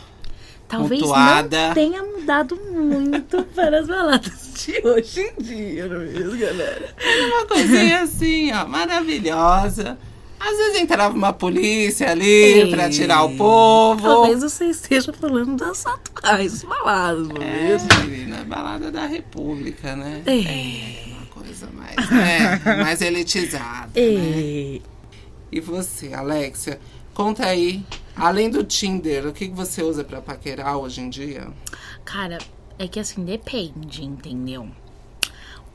Talvez 0.67 1.01
mutuada. 1.01 1.67
não 1.67 1.73
tenha 1.73 2.03
mudado 2.27 2.59
muito 2.73 3.41
para 3.55 3.79
as 3.79 3.87
baladas 3.87 4.53
de 4.65 4.85
hoje 4.85 5.21
em 5.21 5.41
dia, 5.41 5.87
não 5.87 6.01
é 6.01 6.05
mesmo, 6.05 6.37
galera? 6.37 6.93
Era 6.99 7.27
uma 7.27 7.45
coisinha 7.45 8.01
assim, 8.01 8.51
ó, 8.51 8.67
maravilhosa. 8.67 9.97
Às 10.37 10.57
vezes 10.57 10.81
entrava 10.81 11.15
uma 11.15 11.33
polícia 11.33 12.11
ali 12.11 12.69
pra 12.69 12.89
tirar 12.89 13.23
o 13.23 13.35
povo. 13.35 14.01
Talvez 14.01 14.41
você 14.41 14.65
esteja 14.65 15.11
falando 15.13 15.55
das 15.55 15.85
atuais 15.85 16.63
baladas, 16.63 17.29
não 17.29 17.41
é, 17.41 17.75
é 17.75 18.03
menina, 18.05 18.43
balada 18.43 18.91
da 18.91 19.05
República, 19.05 19.95
né? 19.95 20.21
É, 20.27 21.11
uma 21.13 21.25
coisa 21.27 21.67
mais, 21.71 22.09
né, 22.11 22.61
mais 22.83 23.01
elitizada, 23.01 23.89
né? 23.95 24.79
E 25.49 25.61
você, 25.61 26.13
Alexia, 26.13 26.79
conta 27.13 27.45
aí, 27.45 27.83
além 28.15 28.49
do 28.49 28.63
Tinder, 28.63 29.25
o 29.27 29.33
que 29.33 29.47
você 29.47 29.81
usa 29.81 30.03
pra 30.03 30.21
paquerar 30.21 30.77
hoje 30.77 31.01
em 31.01 31.09
dia? 31.09 31.47
Cara, 32.07 32.37
é 32.79 32.87
que 32.87 32.99
assim, 32.99 33.25
depende, 33.25 34.03
entendeu? 34.03 34.69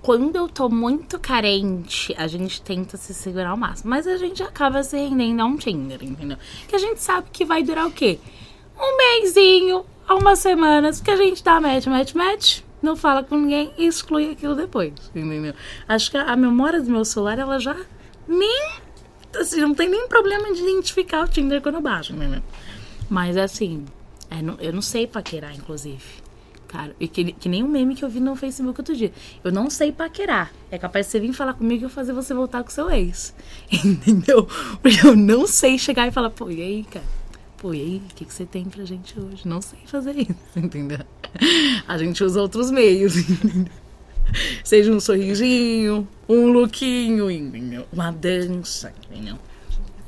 quando 0.02 0.34
eu 0.34 0.48
tô 0.48 0.68
muito 0.68 1.18
carente, 1.18 2.12
a 2.18 2.26
gente 2.26 2.60
tenta 2.60 2.96
se 2.96 3.14
segurar 3.14 3.50
ao 3.50 3.56
máximo. 3.56 3.90
Mas 3.90 4.06
a 4.06 4.16
gente 4.16 4.42
acaba 4.42 4.82
se 4.82 4.96
rendendo 4.96 5.40
a 5.40 5.44
um 5.44 5.56
Tinder, 5.56 6.02
entendeu? 6.02 6.36
Que 6.66 6.74
a 6.74 6.78
gente 6.78 7.00
sabe 7.00 7.28
que 7.32 7.44
vai 7.44 7.62
durar 7.62 7.86
o 7.86 7.92
quê? 7.92 8.18
Um 8.76 8.96
mêsinho, 8.96 9.84
algumas 10.06 10.40
semanas, 10.40 11.00
que 11.00 11.10
a 11.10 11.16
gente 11.16 11.44
dá 11.44 11.60
match, 11.60 11.86
match, 11.86 12.14
match, 12.14 12.60
não 12.82 12.96
fala 12.96 13.22
com 13.22 13.36
ninguém 13.36 13.72
e 13.78 13.86
exclui 13.86 14.32
aquilo 14.32 14.56
depois, 14.56 14.92
entendeu? 15.14 15.54
Acho 15.86 16.10
que 16.10 16.16
a 16.16 16.34
memória 16.34 16.82
do 16.82 16.90
meu 16.90 17.04
celular, 17.04 17.38
ela 17.38 17.60
já 17.60 17.76
nem. 18.26 18.72
Assim, 19.36 19.60
não 19.60 19.72
tem 19.72 19.88
nem 19.88 20.08
problema 20.08 20.52
de 20.52 20.62
identificar 20.62 21.24
o 21.24 21.28
Tinder 21.28 21.62
quando 21.62 21.76
eu 21.76 21.80
baixo, 21.80 22.12
entendeu? 22.12 22.42
Mas 23.08 23.36
assim, 23.36 23.84
é, 24.28 24.66
eu 24.66 24.72
não 24.72 24.82
sei 24.82 25.06
paquerar, 25.06 25.54
inclusive 25.54 26.21
cara. 26.72 26.96
E 26.98 27.06
que, 27.06 27.32
que 27.32 27.48
nem 27.48 27.62
um 27.62 27.68
meme 27.68 27.94
que 27.94 28.02
eu 28.02 28.08
vi 28.08 28.18
no 28.18 28.34
Facebook 28.34 28.80
outro 28.80 28.96
dia. 28.96 29.12
Eu 29.44 29.52
não 29.52 29.68
sei 29.68 29.92
paquerar. 29.92 30.50
É 30.70 30.78
capaz 30.78 31.06
de 31.06 31.12
você 31.12 31.20
vir 31.20 31.32
falar 31.34 31.52
comigo 31.52 31.82
e 31.82 31.84
eu 31.84 31.90
fazer 31.90 32.14
você 32.14 32.32
voltar 32.32 32.64
com 32.64 32.70
seu 32.70 32.90
ex. 32.90 33.34
Entendeu? 33.84 34.48
Porque 34.80 35.06
eu 35.06 35.14
não 35.14 35.46
sei 35.46 35.78
chegar 35.78 36.08
e 36.08 36.10
falar, 36.10 36.30
pô, 36.30 36.50
e 36.50 36.62
aí, 36.62 36.84
cara? 36.84 37.04
Pô, 37.58 37.74
e 37.74 37.80
aí, 37.80 38.02
o 38.10 38.14
que, 38.14 38.24
que 38.24 38.32
você 38.32 38.46
tem 38.46 38.64
pra 38.64 38.84
gente 38.84 39.18
hoje? 39.20 39.46
Não 39.46 39.60
sei 39.60 39.78
fazer 39.84 40.16
isso, 40.16 40.34
entendeu? 40.56 40.98
A 41.86 41.98
gente 41.98 42.24
usa 42.24 42.40
outros 42.40 42.70
meios, 42.70 43.14
entendeu? 43.28 43.72
Seja 44.64 44.90
um 44.90 44.98
sorrisinho, 44.98 46.08
um 46.28 46.46
lookinho, 46.46 47.30
entendeu? 47.30 47.86
Uma 47.92 48.10
dança, 48.10 48.92
entendeu? 49.10 49.36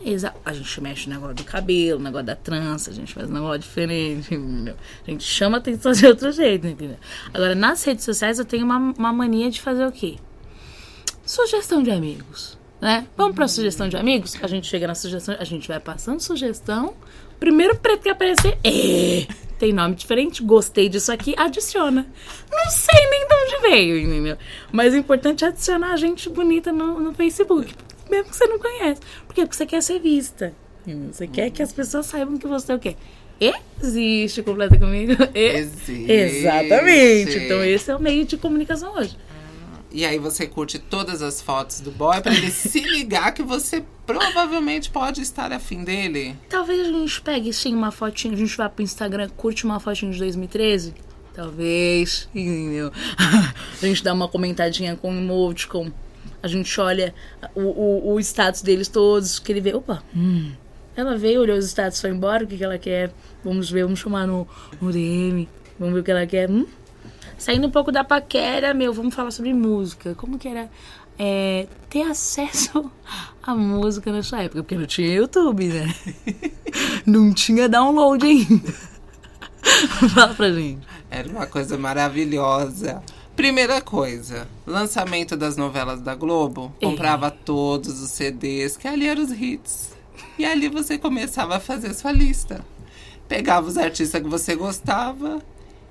Exato. 0.04 0.38
A 0.44 0.52
gente 0.52 0.80
mexe 0.82 1.08
no 1.08 1.14
negócio 1.14 1.34
do 1.36 1.44
cabelo, 1.44 1.98
no 1.98 2.04
negócio 2.04 2.26
da 2.26 2.36
trança, 2.36 2.90
a 2.90 2.94
gente 2.94 3.14
faz 3.14 3.30
um 3.30 3.32
negócio 3.32 3.60
diferente, 3.60 4.34
entendeu? 4.34 4.76
A 5.06 5.10
gente 5.10 5.24
chama 5.24 5.56
atenção 5.56 5.92
de 5.92 6.06
outro 6.06 6.30
jeito, 6.30 6.66
entendeu? 6.66 6.98
Agora, 7.32 7.54
nas 7.54 7.82
redes 7.84 8.04
sociais 8.04 8.38
eu 8.38 8.44
tenho 8.44 8.66
uma, 8.66 8.76
uma 8.76 9.12
mania 9.12 9.50
de 9.50 9.62
fazer 9.62 9.86
o 9.86 9.90
quê? 9.90 10.16
Sugestão 11.24 11.82
de 11.82 11.90
amigos, 11.90 12.58
né? 12.82 13.06
Vamos 13.16 13.34
pra 13.34 13.48
sugestão 13.48 13.88
de 13.88 13.96
amigos? 13.96 14.36
A 14.42 14.46
gente 14.46 14.66
chega 14.66 14.86
na 14.86 14.94
sugestão, 14.94 15.36
a 15.38 15.44
gente 15.44 15.66
vai 15.66 15.80
passando 15.80 16.20
sugestão. 16.20 16.94
Primeiro 17.40 17.74
preto 17.76 18.02
que 18.02 18.10
aparecer, 18.10 18.58
é, 18.62 19.26
tem 19.58 19.72
nome 19.72 19.94
diferente, 19.94 20.42
gostei 20.42 20.90
disso 20.90 21.10
aqui, 21.10 21.34
adiciona. 21.38 22.06
Não 22.52 22.70
sei 22.70 23.08
nem 23.08 23.26
de 23.26 23.34
onde 23.34 23.70
veio, 23.70 23.98
entendeu? 23.98 24.36
Mas 24.70 24.92
o 24.92 24.96
importante 24.96 25.44
é 25.44 25.48
adicionar 25.48 25.92
a 25.92 25.96
gente 25.96 26.28
bonita 26.28 26.70
no, 26.70 27.00
no 27.00 27.14
Facebook 27.14 27.74
mesmo 28.14 28.30
que 28.30 28.36
você 28.36 28.46
não 28.46 28.58
conhece. 28.58 29.00
Por 29.26 29.34
quê? 29.34 29.46
Porque 29.46 29.56
você 29.56 29.66
quer 29.66 29.82
ser 29.82 30.00
vista. 30.00 30.54
Você 31.10 31.26
quer 31.26 31.50
que 31.50 31.62
as 31.62 31.72
pessoas 31.72 32.06
saibam 32.06 32.36
que 32.36 32.46
você 32.46 32.72
é 32.72 32.74
o 32.74 32.78
quê? 32.78 32.96
Existe, 33.82 34.42
completa 34.42 34.78
comigo? 34.78 35.12
Existe. 35.34 36.10
Exatamente. 36.10 37.38
Então 37.38 37.64
esse 37.64 37.90
é 37.90 37.96
o 37.96 38.00
meio 38.00 38.24
de 38.24 38.36
comunicação 38.36 38.94
hoje. 38.94 39.16
E 39.90 40.04
aí 40.04 40.18
você 40.18 40.46
curte 40.46 40.78
todas 40.78 41.22
as 41.22 41.40
fotos 41.40 41.80
do 41.80 41.90
boy 41.90 42.20
para 42.20 42.34
ele 42.34 42.50
se 42.50 42.80
ligar 42.82 43.32
que 43.32 43.42
você 43.42 43.84
provavelmente 44.04 44.90
pode 44.90 45.20
estar 45.20 45.52
afim 45.52 45.84
dele. 45.84 46.36
Talvez 46.48 46.80
a 46.80 46.90
gente 46.90 47.20
pegue 47.20 47.52
sim 47.52 47.74
uma 47.74 47.92
fotinha, 47.92 48.34
a 48.34 48.36
gente 48.36 48.56
vá 48.56 48.68
pro 48.68 48.82
Instagram, 48.82 49.28
curte 49.36 49.64
uma 49.64 49.78
fotinha 49.78 50.10
de 50.10 50.18
2013. 50.18 50.94
Talvez, 51.32 52.28
entendeu? 52.34 52.92
a 53.18 53.86
gente 53.86 54.02
dá 54.02 54.12
uma 54.12 54.28
comentadinha 54.28 54.96
com 54.96 55.12
emoticon 55.12 55.90
a 56.44 56.46
gente 56.46 56.78
olha 56.78 57.14
o, 57.54 57.62
o, 57.62 58.12
o 58.12 58.20
status 58.20 58.60
deles 58.60 58.86
todos, 58.86 59.38
que 59.38 59.50
ele 59.50 59.62
vê, 59.62 59.74
opa, 59.74 60.02
hum, 60.14 60.52
ela 60.94 61.16
veio, 61.16 61.40
olhou 61.40 61.56
os 61.56 61.64
status, 61.64 61.98
foi 61.98 62.10
embora, 62.10 62.44
o 62.44 62.46
que, 62.46 62.58
que 62.58 62.62
ela 62.62 62.76
quer? 62.76 63.10
Vamos 63.42 63.70
ver, 63.70 63.84
vamos 63.84 63.98
chamar 63.98 64.26
no, 64.26 64.46
no 64.78 64.92
DM, 64.92 65.48
vamos 65.78 65.94
ver 65.94 66.00
o 66.00 66.04
que 66.04 66.10
ela 66.10 66.26
quer. 66.26 66.50
Hum? 66.50 66.66
Saindo 67.38 67.66
um 67.66 67.70
pouco 67.70 67.90
da 67.90 68.04
paquera, 68.04 68.74
meu, 68.74 68.92
vamos 68.92 69.14
falar 69.14 69.30
sobre 69.30 69.54
música. 69.54 70.14
Como 70.16 70.38
que 70.38 70.46
era 70.46 70.68
é, 71.18 71.66
ter 71.88 72.02
acesso 72.02 72.92
à 73.42 73.54
música 73.54 74.12
na 74.12 74.22
sua 74.22 74.42
época? 74.42 74.62
Porque 74.62 74.76
não 74.76 74.86
tinha 74.86 75.14
YouTube, 75.14 75.64
né? 75.64 75.94
não 77.06 77.32
tinha 77.32 77.70
download 77.70 78.22
ainda. 78.22 78.70
Fala 80.14 80.34
pra 80.34 80.52
gente. 80.52 80.86
Era 81.10 81.26
uma 81.26 81.46
coisa 81.46 81.78
maravilhosa. 81.78 83.02
Primeira 83.36 83.80
coisa, 83.80 84.46
lançamento 84.64 85.36
das 85.36 85.56
novelas 85.56 86.00
da 86.00 86.14
Globo, 86.14 86.72
comprava 86.80 87.32
todos 87.32 88.00
os 88.00 88.10
CDs, 88.10 88.76
que 88.76 88.86
ali 88.86 89.08
eram 89.08 89.24
os 89.24 89.32
hits. 89.32 89.90
E 90.38 90.44
ali 90.44 90.68
você 90.68 90.96
começava 90.96 91.56
a 91.56 91.60
fazer 91.60 91.94
sua 91.94 92.12
lista. 92.12 92.64
Pegava 93.26 93.66
os 93.66 93.76
artistas 93.76 94.22
que 94.22 94.28
você 94.28 94.54
gostava, 94.54 95.42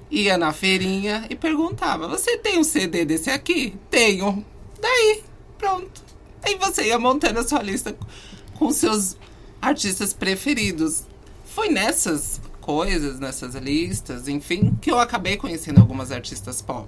ia 0.09 0.37
na 0.37 0.53
feirinha 0.53 1.25
e 1.29 1.35
perguntava: 1.35 2.07
Você 2.07 2.37
tem 2.37 2.57
um 2.57 2.63
CD 2.63 3.03
desse 3.03 3.29
aqui? 3.29 3.75
Tenho. 3.89 4.45
Daí, 4.79 5.21
pronto. 5.57 6.01
Aí 6.41 6.55
você 6.55 6.87
ia 6.87 6.97
montando 6.97 7.39
a 7.39 7.47
sua 7.47 7.61
lista 7.61 7.93
com 8.57 8.71
seus 8.71 9.17
artistas 9.61 10.13
preferidos. 10.13 11.03
Foi 11.45 11.67
nessas 11.67 12.39
coisas 12.63 13.19
nessas 13.19 13.55
listas, 13.55 14.29
enfim, 14.29 14.73
que 14.81 14.89
eu 14.89 14.97
acabei 14.97 15.35
conhecendo 15.35 15.81
algumas 15.81 16.13
artistas 16.13 16.61
pop, 16.61 16.87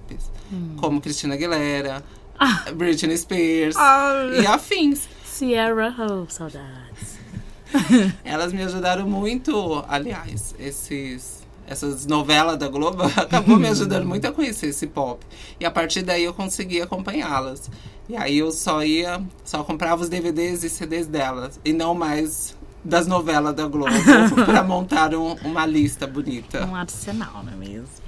hum. 0.51 0.77
como 0.77 1.01
Cristina 1.01 1.33
Aguilera, 1.33 2.01
ah. 2.39 2.71
Britney 2.73 3.17
Spears 3.17 3.75
ah. 3.75 4.13
e 4.41 4.47
afins. 4.47 5.07
Sierra, 5.25 5.93
oh, 6.09 6.25
saudades. 6.29 7.19
Elas 8.23 8.53
me 8.53 8.63
ajudaram 8.63 9.05
muito, 9.05 9.83
aliás, 9.89 10.55
esses 10.57 11.43
essas 11.67 12.05
novelas 12.05 12.57
da 12.57 12.67
Globo 12.67 13.03
acabou 13.17 13.57
me 13.57 13.67
ajudando 13.67 14.05
muito 14.05 14.25
a 14.27 14.31
conhecer 14.31 14.67
esse 14.67 14.87
pop. 14.87 15.25
E 15.59 15.65
a 15.65 15.71
partir 15.71 16.03
daí 16.03 16.23
eu 16.23 16.33
consegui 16.33 16.81
acompanhá-las. 16.81 17.69
E 18.07 18.15
aí 18.15 18.37
eu 18.37 18.51
só 18.51 18.83
ia, 18.83 19.21
só 19.43 19.63
comprava 19.63 20.03
os 20.03 20.09
DVDs 20.09 20.63
e 20.63 20.69
CDs 20.69 21.07
delas. 21.07 21.59
E 21.65 21.73
não 21.73 21.95
mais 21.95 22.55
das 22.85 23.07
novelas 23.07 23.55
da 23.55 23.67
Globo 23.67 23.91
para 24.45 24.63
montar 24.63 25.13
um, 25.15 25.33
uma 25.43 25.65
lista 25.65 26.05
bonita. 26.05 26.65
Um 26.65 26.75
arsenal, 26.75 27.43
não 27.43 27.51
é 27.51 27.55
mesmo? 27.55 28.05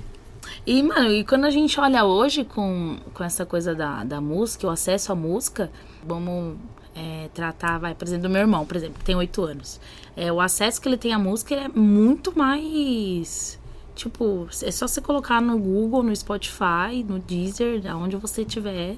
E, 0.65 0.83
mano, 0.83 1.11
e 1.11 1.25
quando 1.25 1.45
a 1.45 1.49
gente 1.49 1.79
olha 1.79 2.05
hoje 2.05 2.45
com, 2.45 2.97
com 3.13 3.23
essa 3.23 3.45
coisa 3.45 3.73
da, 3.73 4.03
da 4.03 4.21
música, 4.21 4.67
o 4.67 4.69
acesso 4.69 5.11
à 5.11 5.15
música, 5.15 5.71
vamos 6.05 6.57
é, 6.95 7.29
tratar, 7.33 7.79
vai, 7.79 7.95
por 7.95 8.07
exemplo, 8.07 8.27
do 8.27 8.29
meu 8.29 8.41
irmão, 8.41 8.65
por 8.65 8.77
exemplo, 8.77 8.99
que 8.99 9.05
tem 9.05 9.15
oito 9.15 9.43
anos. 9.43 9.79
É, 10.15 10.31
o 10.31 10.39
acesso 10.39 10.79
que 10.79 10.87
ele 10.87 10.97
tem 10.97 11.13
à 11.13 11.19
música 11.19 11.55
é 11.55 11.67
muito 11.67 12.37
mais. 12.37 13.59
Tipo, 13.95 14.47
é 14.61 14.71
só 14.71 14.87
você 14.87 15.01
colocar 15.01 15.41
no 15.41 15.57
Google, 15.57 16.03
no 16.03 16.15
Spotify, 16.15 17.03
no 17.07 17.17
Deezer, 17.17 17.81
aonde 17.89 18.15
você 18.15 18.45
tiver, 18.45 18.97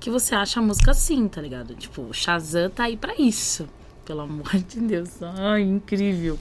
que 0.00 0.10
você 0.10 0.34
acha 0.34 0.58
a 0.58 0.62
música 0.62 0.90
assim, 0.90 1.28
tá 1.28 1.40
ligado? 1.40 1.74
Tipo, 1.76 2.02
o 2.02 2.12
Shazam 2.12 2.68
tá 2.68 2.84
aí 2.84 2.96
pra 2.96 3.14
isso 3.16 3.68
pelo 4.04 4.20
amor 4.22 4.48
de 4.68 4.80
Deus. 4.80 5.22
Ai, 5.22 5.62
incrível. 5.62 6.38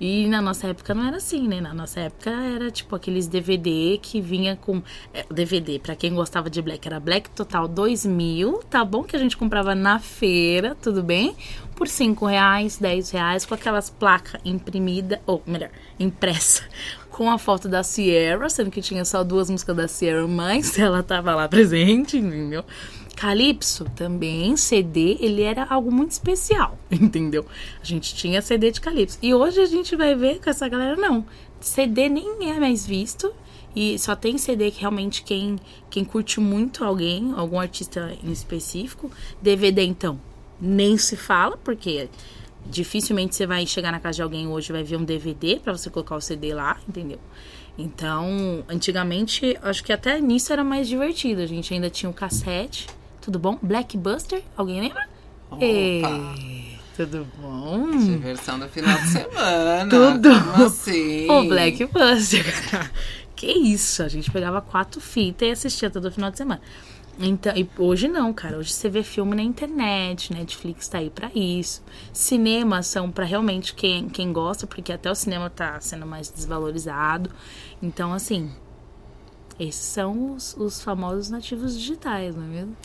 E 0.00 0.26
na 0.28 0.40
nossa 0.40 0.68
época 0.68 0.94
não 0.94 1.06
era 1.06 1.16
assim, 1.16 1.48
né? 1.48 1.60
Na 1.60 1.74
nossa 1.74 2.00
época 2.00 2.30
era 2.30 2.70
tipo 2.70 2.94
aqueles 2.94 3.26
DVD 3.26 3.98
que 4.00 4.20
vinha 4.20 4.56
com. 4.56 4.82
É, 5.12 5.24
DVD, 5.30 5.78
para 5.78 5.96
quem 5.96 6.14
gostava 6.14 6.48
de 6.48 6.62
Black, 6.62 6.86
era 6.86 7.00
Black 7.00 7.30
Total 7.30 7.66
2000, 7.66 8.62
tá 8.70 8.84
bom? 8.84 9.02
Que 9.02 9.16
a 9.16 9.18
gente 9.18 9.36
comprava 9.36 9.74
na 9.74 9.98
feira, 9.98 10.74
tudo 10.74 11.02
bem? 11.02 11.34
Por 11.74 11.88
5 11.88 12.26
reais, 12.26 12.78
10 12.78 13.10
reais, 13.10 13.46
com 13.46 13.54
aquelas 13.54 13.88
placas 13.88 14.40
imprimidas, 14.44 15.18
ou 15.26 15.42
melhor, 15.46 15.70
impressa 15.98 16.64
com 17.18 17.28
a 17.28 17.36
foto 17.36 17.68
da 17.68 17.82
Sierra, 17.82 18.48
sendo 18.48 18.70
que 18.70 18.80
tinha 18.80 19.04
só 19.04 19.24
duas 19.24 19.50
músicas 19.50 19.76
da 19.76 19.88
Sierra, 19.88 20.24
mas 20.28 20.78
ela 20.78 21.02
tava 21.02 21.34
lá 21.34 21.48
presente, 21.48 22.16
entendeu? 22.16 22.64
Calypso 23.16 23.86
também, 23.96 24.56
CD, 24.56 25.16
ele 25.18 25.42
era 25.42 25.64
algo 25.64 25.90
muito 25.90 26.12
especial, 26.12 26.78
entendeu? 26.88 27.44
A 27.82 27.84
gente 27.84 28.14
tinha 28.14 28.40
CD 28.40 28.70
de 28.70 28.80
Calypso. 28.80 29.18
E 29.20 29.34
hoje 29.34 29.58
a 29.58 29.66
gente 29.66 29.96
vai 29.96 30.14
ver 30.14 30.40
com 30.40 30.48
essa 30.48 30.68
galera, 30.68 30.94
não. 30.94 31.26
CD 31.60 32.08
nem 32.08 32.52
é 32.52 32.60
mais 32.60 32.86
visto. 32.86 33.34
E 33.74 33.98
só 33.98 34.14
tem 34.14 34.38
CD 34.38 34.70
que 34.70 34.80
realmente 34.80 35.24
quem, 35.24 35.58
quem 35.90 36.04
curte 36.04 36.38
muito 36.38 36.84
alguém, 36.84 37.32
algum 37.36 37.58
artista 37.58 38.16
em 38.22 38.30
específico. 38.30 39.10
DVD, 39.42 39.82
então, 39.82 40.20
nem 40.60 40.96
se 40.96 41.16
fala, 41.16 41.56
porque 41.56 42.08
dificilmente 42.68 43.34
você 43.34 43.46
vai 43.46 43.66
chegar 43.66 43.92
na 43.92 44.00
casa 44.00 44.16
de 44.16 44.22
alguém 44.22 44.46
hoje 44.46 44.70
e 44.70 44.72
vai 44.72 44.82
ver 44.82 44.96
um 44.96 45.04
DVD 45.04 45.60
para 45.62 45.76
você 45.76 45.90
colocar 45.90 46.16
o 46.16 46.20
CD 46.20 46.54
lá, 46.54 46.78
entendeu? 46.88 47.18
Então, 47.76 48.64
antigamente, 48.68 49.56
acho 49.62 49.84
que 49.84 49.92
até 49.92 50.20
nisso 50.20 50.52
era 50.52 50.64
mais 50.64 50.88
divertido. 50.88 51.42
A 51.42 51.46
gente 51.46 51.72
ainda 51.72 51.88
tinha 51.88 52.10
o 52.10 52.14
cassete 52.14 52.86
tudo 53.28 53.38
bom? 53.38 53.58
Blackbuster, 53.60 54.42
alguém 54.56 54.80
lembra? 54.80 55.06
Opa. 55.50 56.34
Tudo 56.96 57.26
bom? 57.36 57.90
Diversão 57.90 58.58
do 58.58 58.66
final 58.70 58.98
de 59.02 59.08
semana. 59.08 59.84
Tudo. 59.90 60.30
Como 60.30 60.64
assim? 60.64 61.30
O 61.30 61.44
Blackbuster, 61.44 62.70
cara. 62.70 62.90
Que 63.36 63.46
isso? 63.46 64.02
A 64.02 64.08
gente 64.08 64.30
pegava 64.30 64.62
quatro 64.62 64.98
fitas 64.98 65.46
e 65.46 65.52
assistia 65.52 65.90
todo 65.90 66.10
final 66.10 66.30
de 66.30 66.38
semana. 66.38 66.62
Então, 67.20 67.52
hoje 67.78 68.06
não, 68.06 68.32
cara. 68.32 68.58
Hoje 68.58 68.72
você 68.72 68.88
vê 68.88 69.02
filme 69.02 69.34
na 69.34 69.42
internet, 69.42 70.32
Netflix 70.32 70.86
tá 70.86 70.98
aí 70.98 71.10
pra 71.10 71.30
isso. 71.34 71.82
Cinema 72.12 72.82
são 72.82 73.10
pra 73.10 73.24
realmente 73.24 73.74
quem, 73.74 74.08
quem 74.08 74.32
gosta, 74.32 74.66
porque 74.66 74.92
até 74.92 75.10
o 75.10 75.14
cinema 75.14 75.50
tá 75.50 75.80
sendo 75.80 76.06
mais 76.06 76.30
desvalorizado. 76.30 77.30
Então, 77.82 78.12
assim, 78.12 78.52
esses 79.58 79.84
são 79.84 80.34
os, 80.34 80.56
os 80.56 80.80
famosos 80.80 81.28
nativos 81.28 81.76
digitais, 81.76 82.36
não 82.36 82.44
é 82.44 82.46
mesmo? 82.46 82.76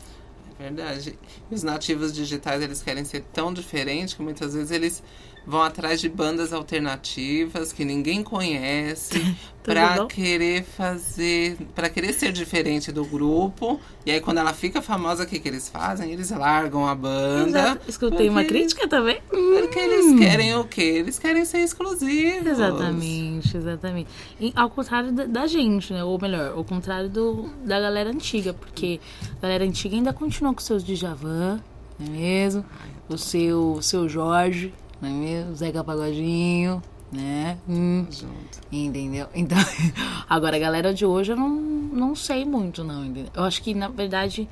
É 0.59 0.63
verdade. 0.63 1.19
Os 1.51 1.61
nativos 1.61 2.11
digitais, 2.11 2.63
eles 2.63 2.81
querem 2.81 3.03
ser 3.03 3.23
tão 3.31 3.53
diferentes 3.53 4.15
que 4.15 4.21
muitas 4.23 4.55
vezes 4.55 4.71
eles 4.71 5.03
vão 5.45 5.61
atrás 5.61 5.99
de 5.99 6.09
bandas 6.09 6.53
alternativas 6.53 7.73
que 7.73 7.83
ninguém 7.83 8.23
conhece 8.23 9.35
para 9.63 10.05
querer 10.07 10.63
fazer, 10.63 11.57
para 11.73 11.89
querer 11.89 12.13
ser 12.13 12.31
diferente 12.31 12.91
do 12.91 13.05
grupo. 13.05 13.79
E 14.05 14.11
aí 14.11 14.19
quando 14.19 14.39
ela 14.39 14.53
fica 14.53 14.81
famosa, 14.81 15.23
o 15.23 15.27
que 15.27 15.39
que 15.39 15.47
eles 15.47 15.69
fazem? 15.69 16.11
Eles 16.11 16.29
largam 16.31 16.87
a 16.87 16.93
banda. 16.93 17.59
Exato. 17.59 17.89
Escutei 17.89 18.29
uma 18.29 18.43
crítica 18.43 18.87
também. 18.87 19.21
Porque 19.29 19.79
hum. 19.79 19.83
eles 19.83 20.19
querem 20.19 20.55
o 20.55 20.63
quê? 20.65 20.81
Eles 20.81 21.17
querem 21.17 21.45
ser 21.45 21.59
exclusivos. 21.59 22.47
Exatamente, 22.47 23.55
exatamente. 23.55 24.09
E 24.39 24.51
ao 24.55 24.69
contrário 24.69 25.11
da, 25.11 25.25
da, 25.25 25.47
gente, 25.47 25.93
né? 25.93 26.03
Ou 26.03 26.19
melhor, 26.19 26.53
ao 26.55 26.63
contrário 26.63 27.09
do, 27.09 27.49
da 27.65 27.79
galera 27.79 28.09
antiga, 28.09 28.53
porque 28.53 28.99
a 29.37 29.41
galera 29.41 29.63
antiga 29.63 29.95
ainda 29.95 30.13
continua 30.13 30.53
com 30.53 30.61
seus 30.61 30.83
Djavan, 30.83 31.61
não 31.99 32.07
é 32.07 32.09
mesmo? 32.09 32.65
O 33.07 33.17
seu, 33.17 33.73
o 33.73 33.81
seu 33.81 34.07
Jorge, 34.09 34.73
não 35.03 35.09
é 35.09 35.13
mesmo? 35.13 35.55
Zeca 35.55 35.83
Pagodinho, 35.83 36.81
né? 37.11 37.57
Hum, 37.67 38.07
Junto. 38.09 38.61
Entendeu? 38.71 39.27
Então, 39.35 39.57
agora 40.29 40.55
a 40.55 40.59
galera 40.59 40.93
de 40.93 41.05
hoje 41.05 41.33
eu 41.33 41.35
não, 41.35 41.49
não 41.49 42.15
sei 42.15 42.45
muito, 42.45 42.83
não. 42.83 43.05
Entendeu? 43.05 43.31
Eu 43.35 43.43
acho 43.43 43.61
que, 43.61 43.73
na 43.73 43.89
verdade, 43.89 44.47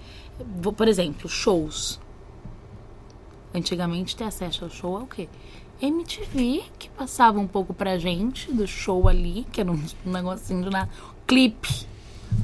vou, 0.61 0.73
por 0.73 0.89
exemplo, 0.89 1.29
shows. 1.29 1.99
Antigamente 3.53 4.15
ter 4.15 4.25
acesso 4.25 4.65
ao 4.65 4.69
show 4.69 4.99
é 4.99 5.03
o 5.03 5.07
quê? 5.07 5.29
MTV, 5.81 6.63
que 6.77 6.89
passava 6.89 7.39
um 7.39 7.47
pouco 7.47 7.73
pra 7.73 7.97
gente 7.97 8.51
do 8.51 8.67
show 8.67 9.07
ali, 9.07 9.47
que 9.51 9.61
era 9.61 9.71
um, 9.71 9.81
um 10.05 10.11
negocinho 10.11 10.69
na 10.69 10.87
clipe. 11.25 11.87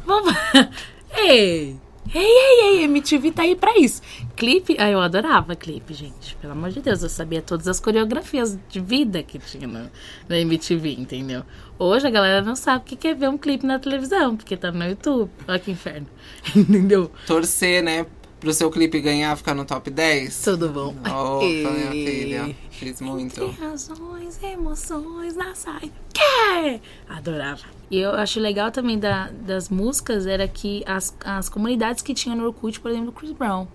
Vamos. 0.05 0.33
Ei! 1.13 1.77
Ei, 2.13 2.21
ei, 2.23 2.79
ei, 2.79 2.83
MTV 2.85 3.31
tá 3.31 3.43
aí 3.43 3.55
pra 3.55 3.77
isso. 3.77 4.01
Clipe, 4.35 4.75
ah, 4.79 4.89
eu 4.89 4.99
adorava 4.99 5.55
clipe, 5.55 5.93
gente. 5.93 6.35
Pelo 6.37 6.53
amor 6.53 6.69
de 6.69 6.81
Deus, 6.81 7.03
eu 7.03 7.09
sabia 7.09 7.41
todas 7.41 7.67
as 7.67 7.79
coreografias 7.79 8.57
de 8.69 8.79
vida 8.79 9.21
que 9.23 9.39
tinha 9.39 9.67
na, 9.67 9.87
na 10.27 10.37
MTV, 10.39 10.93
entendeu? 10.93 11.43
Hoje 11.77 12.07
a 12.07 12.09
galera 12.09 12.41
não 12.41 12.55
sabe 12.55 12.83
o 12.93 12.97
que 12.97 13.07
é 13.07 13.13
ver 13.13 13.29
um 13.29 13.37
clipe 13.37 13.65
na 13.65 13.79
televisão, 13.79 14.35
porque 14.35 14.55
tá 14.55 14.71
no 14.71 14.85
YouTube. 14.85 15.29
Olha 15.47 15.59
que 15.59 15.71
inferno. 15.71 16.07
entendeu? 16.55 17.11
Torcer, 17.25 17.83
né? 17.83 18.05
Pro 18.39 18.53
seu 18.53 18.69
clipe 18.69 19.01
ganhar, 19.01 19.35
ficar 19.35 19.55
no 19.55 19.65
top 19.65 19.89
10? 19.89 20.43
Tudo 20.43 20.69
bom. 20.69 20.95
Opa, 20.99 21.45
e... 21.45 21.65
minha 21.65 21.91
filha. 21.91 22.55
Fiz 22.69 23.01
muito. 23.01 23.43
Entre 23.43 23.61
razões, 23.61 24.43
emoções, 24.43 25.35
na 25.35 25.55
saia. 25.55 25.91
Que? 26.13 26.79
Adorava. 27.09 27.63
E 27.89 27.97
eu 27.97 28.11
acho 28.11 28.39
legal 28.39 28.69
também 28.71 28.99
da, 28.99 29.31
das 29.31 29.69
músicas 29.69 30.27
era 30.27 30.47
que 30.47 30.83
as, 30.85 31.15
as 31.25 31.49
comunidades 31.49 32.03
que 32.03 32.13
tinham 32.13 32.37
no 32.37 32.45
Orkut, 32.45 32.79
por 32.79 32.91
exemplo, 32.91 33.07
do 33.07 33.11
Chris 33.13 33.31
Brown, 33.31 33.67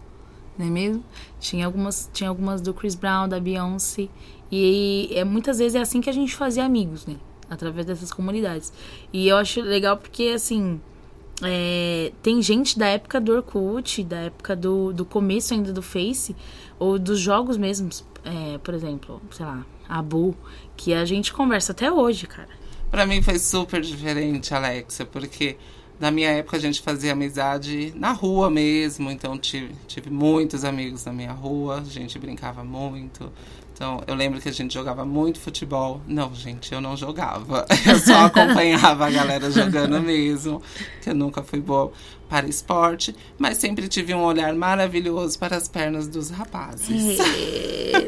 não 0.56 0.66
é 0.66 0.70
mesmo? 0.70 1.04
Tinha 1.40 1.66
algumas, 1.66 2.08
tinha 2.12 2.28
algumas 2.28 2.60
do 2.60 2.72
Chris 2.72 2.94
Brown, 2.94 3.28
da 3.28 3.40
Beyoncé. 3.40 4.08
E 4.50 5.10
é, 5.12 5.24
muitas 5.24 5.58
vezes 5.58 5.74
é 5.74 5.80
assim 5.80 6.00
que 6.00 6.10
a 6.10 6.12
gente 6.12 6.36
fazia 6.36 6.64
amigos, 6.64 7.06
né? 7.06 7.16
Através 7.48 7.86
dessas 7.86 8.12
comunidades. 8.12 8.72
E 9.12 9.26
eu 9.26 9.36
acho 9.38 9.60
legal 9.60 9.96
porque, 9.96 10.28
assim, 10.34 10.80
é, 11.42 12.12
tem 12.22 12.40
gente 12.40 12.78
da 12.78 12.86
época 12.86 13.20
do 13.20 13.32
Orkut, 13.32 14.02
da 14.04 14.18
época 14.18 14.54
do, 14.54 14.92
do 14.92 15.04
começo 15.04 15.52
ainda 15.54 15.72
do 15.72 15.82
Face, 15.82 16.36
ou 16.78 16.98
dos 16.98 17.18
jogos 17.18 17.56
mesmos, 17.56 18.04
é, 18.24 18.58
por 18.58 18.74
exemplo, 18.74 19.20
sei 19.30 19.46
lá, 19.46 19.64
Abu, 19.88 20.36
que 20.76 20.94
a 20.94 21.04
gente 21.04 21.32
conversa 21.32 21.72
até 21.72 21.90
hoje, 21.90 22.26
cara. 22.26 22.48
Para 22.90 23.06
mim 23.06 23.22
foi 23.22 23.38
super 23.38 23.80
diferente, 23.80 24.54
Alexia, 24.54 25.06
porque 25.06 25.56
na 25.98 26.10
minha 26.10 26.30
época 26.30 26.56
a 26.56 26.60
gente 26.60 26.80
fazia 26.82 27.12
amizade 27.12 27.92
na 27.96 28.12
rua 28.12 28.50
mesmo, 28.50 29.10
então 29.10 29.38
tive, 29.38 29.74
tive 29.86 30.10
muitos 30.10 30.64
amigos 30.64 31.04
na 31.04 31.12
minha 31.12 31.32
rua, 31.32 31.80
a 31.80 31.84
gente 31.84 32.18
brincava 32.18 32.64
muito. 32.64 33.32
Então 33.82 34.00
eu 34.06 34.14
lembro 34.14 34.40
que 34.40 34.48
a 34.48 34.52
gente 34.52 34.72
jogava 34.72 35.04
muito 35.04 35.40
futebol. 35.40 36.00
Não, 36.06 36.32
gente, 36.32 36.72
eu 36.72 36.80
não 36.80 36.96
jogava. 36.96 37.66
Eu 37.84 37.98
só 37.98 38.26
acompanhava 38.26 39.06
a 39.06 39.10
galera 39.10 39.50
jogando 39.50 40.00
mesmo, 40.00 40.62
que 41.02 41.10
eu 41.10 41.14
nunca 41.16 41.42
fui 41.42 41.60
boa 41.60 41.90
para 42.32 42.48
esporte, 42.48 43.14
mas 43.38 43.58
sempre 43.58 43.86
tive 43.88 44.14
um 44.14 44.24
olhar 44.24 44.54
maravilhoso 44.54 45.38
para 45.38 45.54
as 45.54 45.68
pernas 45.68 46.08
dos 46.08 46.30
rapazes. 46.30 47.18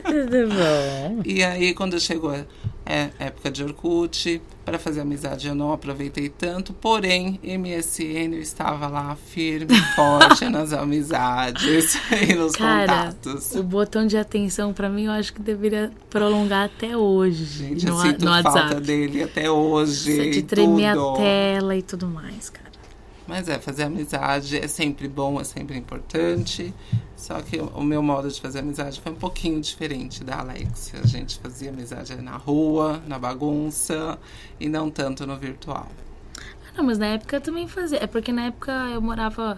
tudo 0.03 0.49
bom. 0.49 1.21
e 1.29 1.45
aí 1.45 1.75
quando 1.75 2.01
chegou 2.01 2.35
é, 2.87 3.11
época 3.19 3.51
de 3.51 3.63
Orkut, 3.63 4.41
para 4.65 4.79
fazer 4.79 5.03
amizade 5.03 5.47
eu 5.47 5.55
não 5.55 5.75
aproveitei 5.75 6.31
tanto, 6.31 6.73
porém, 6.73 7.39
MSN 7.43 8.33
eu 8.33 8.41
estava 8.41 8.89
lá 8.89 9.15
firme, 9.15 9.77
forte 9.95 10.49
nas 10.49 10.73
amizades 10.73 11.99
e 12.11 12.35
nos 12.35 12.53
Cara, 12.53 13.13
contatos. 13.13 13.55
O 13.55 13.63
botão 13.63 14.07
de 14.07 14.17
atenção 14.17 14.73
para 14.73 14.89
mim 14.89 15.05
eu 15.05 15.13
acho 15.13 15.35
que 15.35 15.43
deveria 15.43 15.93
prolongar 16.09 16.65
até 16.65 16.97
hoje. 16.97 17.45
Gente, 17.45 17.85
no, 17.85 17.93
eu 17.93 18.01
sinto 18.01 18.25
no 18.25 18.31
falta 18.43 18.49
WhatsApp. 18.49 18.81
dele 18.81 19.23
até 19.23 19.51
hoje. 19.51 20.31
De 20.31 20.43
tremer 20.45 20.95
tudo. 20.95 21.11
a 21.11 21.17
tela 21.19 21.77
e 21.77 21.83
tudo 21.83 22.09
mais, 22.09 22.49
cara. 22.49 22.74
Mas 23.27 23.49
é, 23.49 23.59
fazer 23.59 23.85
amizade 23.85 24.59
é 24.59 24.69
sempre 24.69 25.09
bom, 25.09 25.41
é 25.41 25.45
sempre 25.45 25.79
importante. 25.79 26.75
Só 27.17 27.41
que 27.41 27.59
o 27.59 27.83
meu 27.83 28.03
modo 28.03 28.29
de 28.29 28.41
fazer 28.41 28.59
amizade 28.59 29.01
foi 29.01 29.13
um 29.13 29.17
pouquinho 29.17 29.61
diferente 29.61 30.23
da 30.23 30.41
Alexia. 30.41 31.01
A 31.03 31.07
gente 31.07 31.39
fazia 31.39 31.71
amizade 31.71 32.15
na 32.17 32.37
rua, 32.37 33.03
na 33.07 33.19
bagunça 33.19 34.19
e 34.61 34.69
não 34.69 34.91
tanto 34.91 35.27
no 35.27 35.37
virtual. 35.37 35.89
Ah, 36.39 36.73
não, 36.77 36.85
mas 36.85 36.99
na 36.99 37.07
época 37.07 37.37
eu 37.37 37.41
também 37.41 37.67
fazia. 37.67 38.03
É 38.03 38.07
porque 38.07 38.31
na 38.31 38.47
época 38.47 38.73
eu 38.93 39.01
morava. 39.01 39.57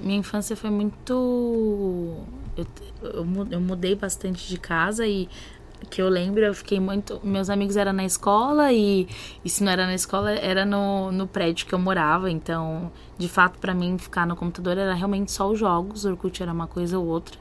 Minha 0.00 0.18
infância 0.18 0.56
foi 0.56 0.70
muito. 0.70 2.24
Eu, 2.56 2.66
eu, 3.02 3.46
eu 3.50 3.60
mudei 3.60 3.94
bastante 3.94 4.48
de 4.48 4.58
casa 4.58 5.06
e 5.06 5.28
que 5.90 6.00
eu 6.00 6.08
lembro, 6.08 6.40
eu 6.42 6.54
fiquei 6.54 6.80
muito. 6.80 7.20
Meus 7.22 7.50
amigos 7.50 7.76
eram 7.76 7.92
na 7.92 8.04
escola 8.04 8.72
e, 8.72 9.08
e 9.44 9.48
se 9.48 9.62
não 9.62 9.72
era 9.72 9.86
na 9.86 9.94
escola, 9.94 10.32
era 10.32 10.64
no, 10.64 11.12
no 11.12 11.26
prédio 11.26 11.66
que 11.66 11.74
eu 11.74 11.78
morava. 11.78 12.30
Então, 12.30 12.90
de 13.18 13.28
fato, 13.28 13.58
para 13.58 13.74
mim, 13.74 13.98
ficar 13.98 14.26
no 14.26 14.36
computador 14.36 14.78
era 14.78 14.94
realmente 14.94 15.32
só 15.32 15.50
os 15.50 15.58
jogos. 15.58 16.04
O 16.04 16.10
Orkut 16.10 16.42
era 16.42 16.52
uma 16.52 16.66
coisa 16.66 16.98
ou 16.98 17.06
outra. 17.06 17.38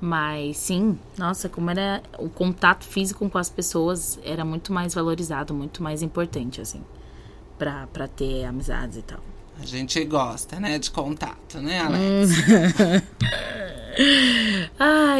Mas 0.00 0.58
sim, 0.58 0.98
nossa, 1.16 1.48
como 1.48 1.70
era 1.70 2.02
o 2.18 2.28
contato 2.28 2.84
físico 2.84 3.28
com 3.28 3.38
as 3.38 3.48
pessoas 3.48 4.18
era 4.22 4.44
muito 4.44 4.72
mais 4.72 4.94
valorizado, 4.94 5.54
muito 5.54 5.82
mais 5.82 6.02
importante, 6.02 6.60
assim, 6.60 6.82
pra, 7.58 7.86
pra 7.86 8.06
ter 8.06 8.44
amizades 8.44 8.98
e 8.98 9.02
tal. 9.02 9.20
A 9.58 9.64
gente 9.64 10.04
gosta, 10.04 10.60
né, 10.60 10.78
de 10.78 10.90
contato, 10.90 11.58
né, 11.60 11.80
Alex? 11.80 12.30
ah, 13.22 13.65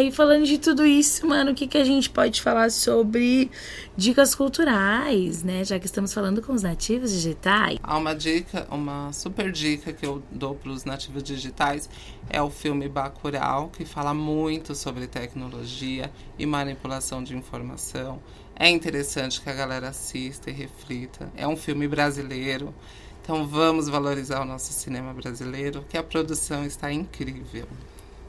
e 0.02 0.12
falando 0.12 0.44
de 0.44 0.58
tudo 0.58 0.84
isso, 0.84 1.26
mano, 1.26 1.52
o 1.52 1.54
que, 1.54 1.66
que 1.66 1.78
a 1.78 1.84
gente 1.84 2.10
pode 2.10 2.42
falar 2.42 2.70
sobre 2.70 3.50
dicas 3.96 4.34
culturais, 4.34 5.42
né? 5.42 5.64
Já 5.64 5.78
que 5.78 5.86
estamos 5.86 6.12
falando 6.12 6.42
com 6.42 6.52
os 6.52 6.62
nativos 6.62 7.10
digitais. 7.10 7.78
Há 7.82 7.96
uma 7.96 8.14
dica, 8.14 8.66
uma 8.70 9.12
super 9.12 9.50
dica 9.50 9.92
que 9.92 10.04
eu 10.04 10.22
dou 10.30 10.54
para 10.54 10.70
os 10.70 10.84
nativos 10.84 11.22
digitais 11.22 11.88
é 12.28 12.42
o 12.42 12.50
filme 12.50 12.88
Bacurau, 12.88 13.68
que 13.68 13.84
fala 13.84 14.12
muito 14.12 14.74
sobre 14.74 15.06
tecnologia 15.06 16.10
e 16.38 16.44
manipulação 16.44 17.22
de 17.22 17.36
informação. 17.36 18.20
É 18.54 18.68
interessante 18.68 19.40
que 19.40 19.50
a 19.50 19.54
galera 19.54 19.88
assista 19.88 20.50
e 20.50 20.52
reflita. 20.52 21.30
É 21.36 21.46
um 21.46 21.56
filme 21.56 21.86
brasileiro. 21.86 22.74
Então 23.22 23.46
vamos 23.46 23.88
valorizar 23.88 24.40
o 24.40 24.44
nosso 24.44 24.72
cinema 24.72 25.12
brasileiro, 25.12 25.84
que 25.88 25.96
a 25.96 26.02
produção 26.02 26.64
está 26.64 26.92
incrível. 26.92 27.66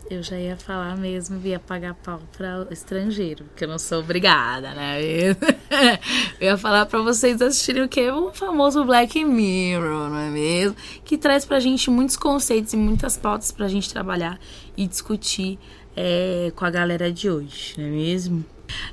Eu 0.09 0.23
já 0.23 0.39
ia 0.39 0.55
falar 0.55 0.95
mesmo, 0.95 1.39
ia 1.45 1.59
pagar 1.59 1.93
pau 1.93 2.21
para 2.37 2.65
estrangeiro, 2.71 3.43
porque 3.43 3.65
eu 3.65 3.67
não 3.67 3.77
sou 3.77 3.99
obrigada, 3.99 4.73
né? 4.73 5.01
Eu 6.39 6.47
ia 6.47 6.57
falar 6.57 6.85
para 6.85 7.01
vocês 7.01 7.41
assistirem 7.41 7.83
o 7.83 7.89
que? 7.89 8.09
O 8.09 8.31
famoso 8.31 8.85
Black 8.85 9.23
Mirror, 9.25 10.09
não 10.09 10.17
é 10.17 10.29
mesmo? 10.29 10.77
Que 11.03 11.17
traz 11.17 11.43
pra 11.43 11.59
gente 11.59 11.89
muitos 11.89 12.15
conceitos 12.15 12.71
e 12.71 12.77
muitas 12.77 13.17
pautas 13.17 13.51
pra 13.51 13.67
gente 13.67 13.91
trabalhar 13.91 14.39
e 14.77 14.87
discutir 14.87 15.59
é, 15.93 16.53
com 16.55 16.63
a 16.63 16.69
galera 16.69 17.11
de 17.11 17.29
hoje, 17.29 17.73
não 17.77 17.85
é 17.85 17.89
mesmo? 17.89 18.45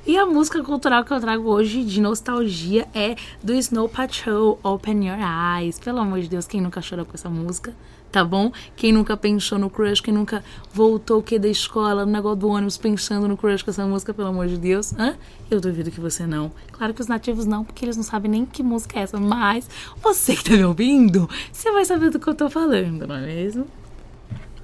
E 0.05 0.17
a 0.17 0.25
música 0.25 0.61
cultural 0.63 1.05
que 1.05 1.13
eu 1.13 1.19
trago 1.19 1.49
hoje 1.49 1.83
de 1.83 2.01
nostalgia 2.01 2.87
é 2.93 3.15
do 3.41 3.53
Snow 3.53 3.87
Patrol, 3.87 4.59
Open 4.63 5.07
Your 5.07 5.17
Eyes. 5.19 5.79
Pelo 5.79 5.99
amor 5.99 6.19
de 6.19 6.27
Deus, 6.27 6.45
quem 6.45 6.61
nunca 6.61 6.81
chorou 6.81 7.05
com 7.05 7.13
essa 7.13 7.29
música? 7.29 7.73
Tá 8.15 8.23
bom? 8.23 8.49
Quem 8.77 8.93
nunca 8.93 9.17
pensou 9.17 9.59
no 9.59 9.69
crush, 9.69 9.99
quem 9.99 10.13
nunca 10.13 10.41
voltou 10.73 11.19
o 11.19 11.21
que 11.21 11.37
da 11.37 11.49
escola, 11.49 12.05
no 12.05 12.13
negócio 12.13 12.37
do 12.37 12.47
ônibus, 12.47 12.77
pensando 12.77 13.27
no 13.27 13.35
crush 13.35 13.61
com 13.61 13.71
essa 13.71 13.85
música, 13.85 14.13
pelo 14.13 14.29
amor 14.29 14.47
de 14.47 14.57
Deus? 14.57 14.93
Hã? 14.97 15.17
Eu 15.51 15.59
duvido 15.59 15.91
que 15.91 15.99
você 15.99 16.25
não. 16.25 16.49
Claro 16.71 16.93
que 16.93 17.01
os 17.01 17.07
nativos 17.07 17.45
não, 17.45 17.65
porque 17.65 17.83
eles 17.83 17.97
não 17.97 18.05
sabem 18.05 18.31
nem 18.31 18.45
que 18.45 18.63
música 18.63 18.97
é 18.97 19.01
essa, 19.01 19.19
mas 19.19 19.69
você 20.01 20.33
que 20.33 20.45
tá 20.45 20.51
me 20.51 20.63
ouvindo, 20.63 21.29
você 21.51 21.69
vai 21.73 21.83
saber 21.83 22.09
do 22.09 22.17
que 22.17 22.29
eu 22.29 22.35
tô 22.35 22.49
falando, 22.49 23.05
não 23.05 23.15
é 23.15 23.25
mesmo? 23.25 23.67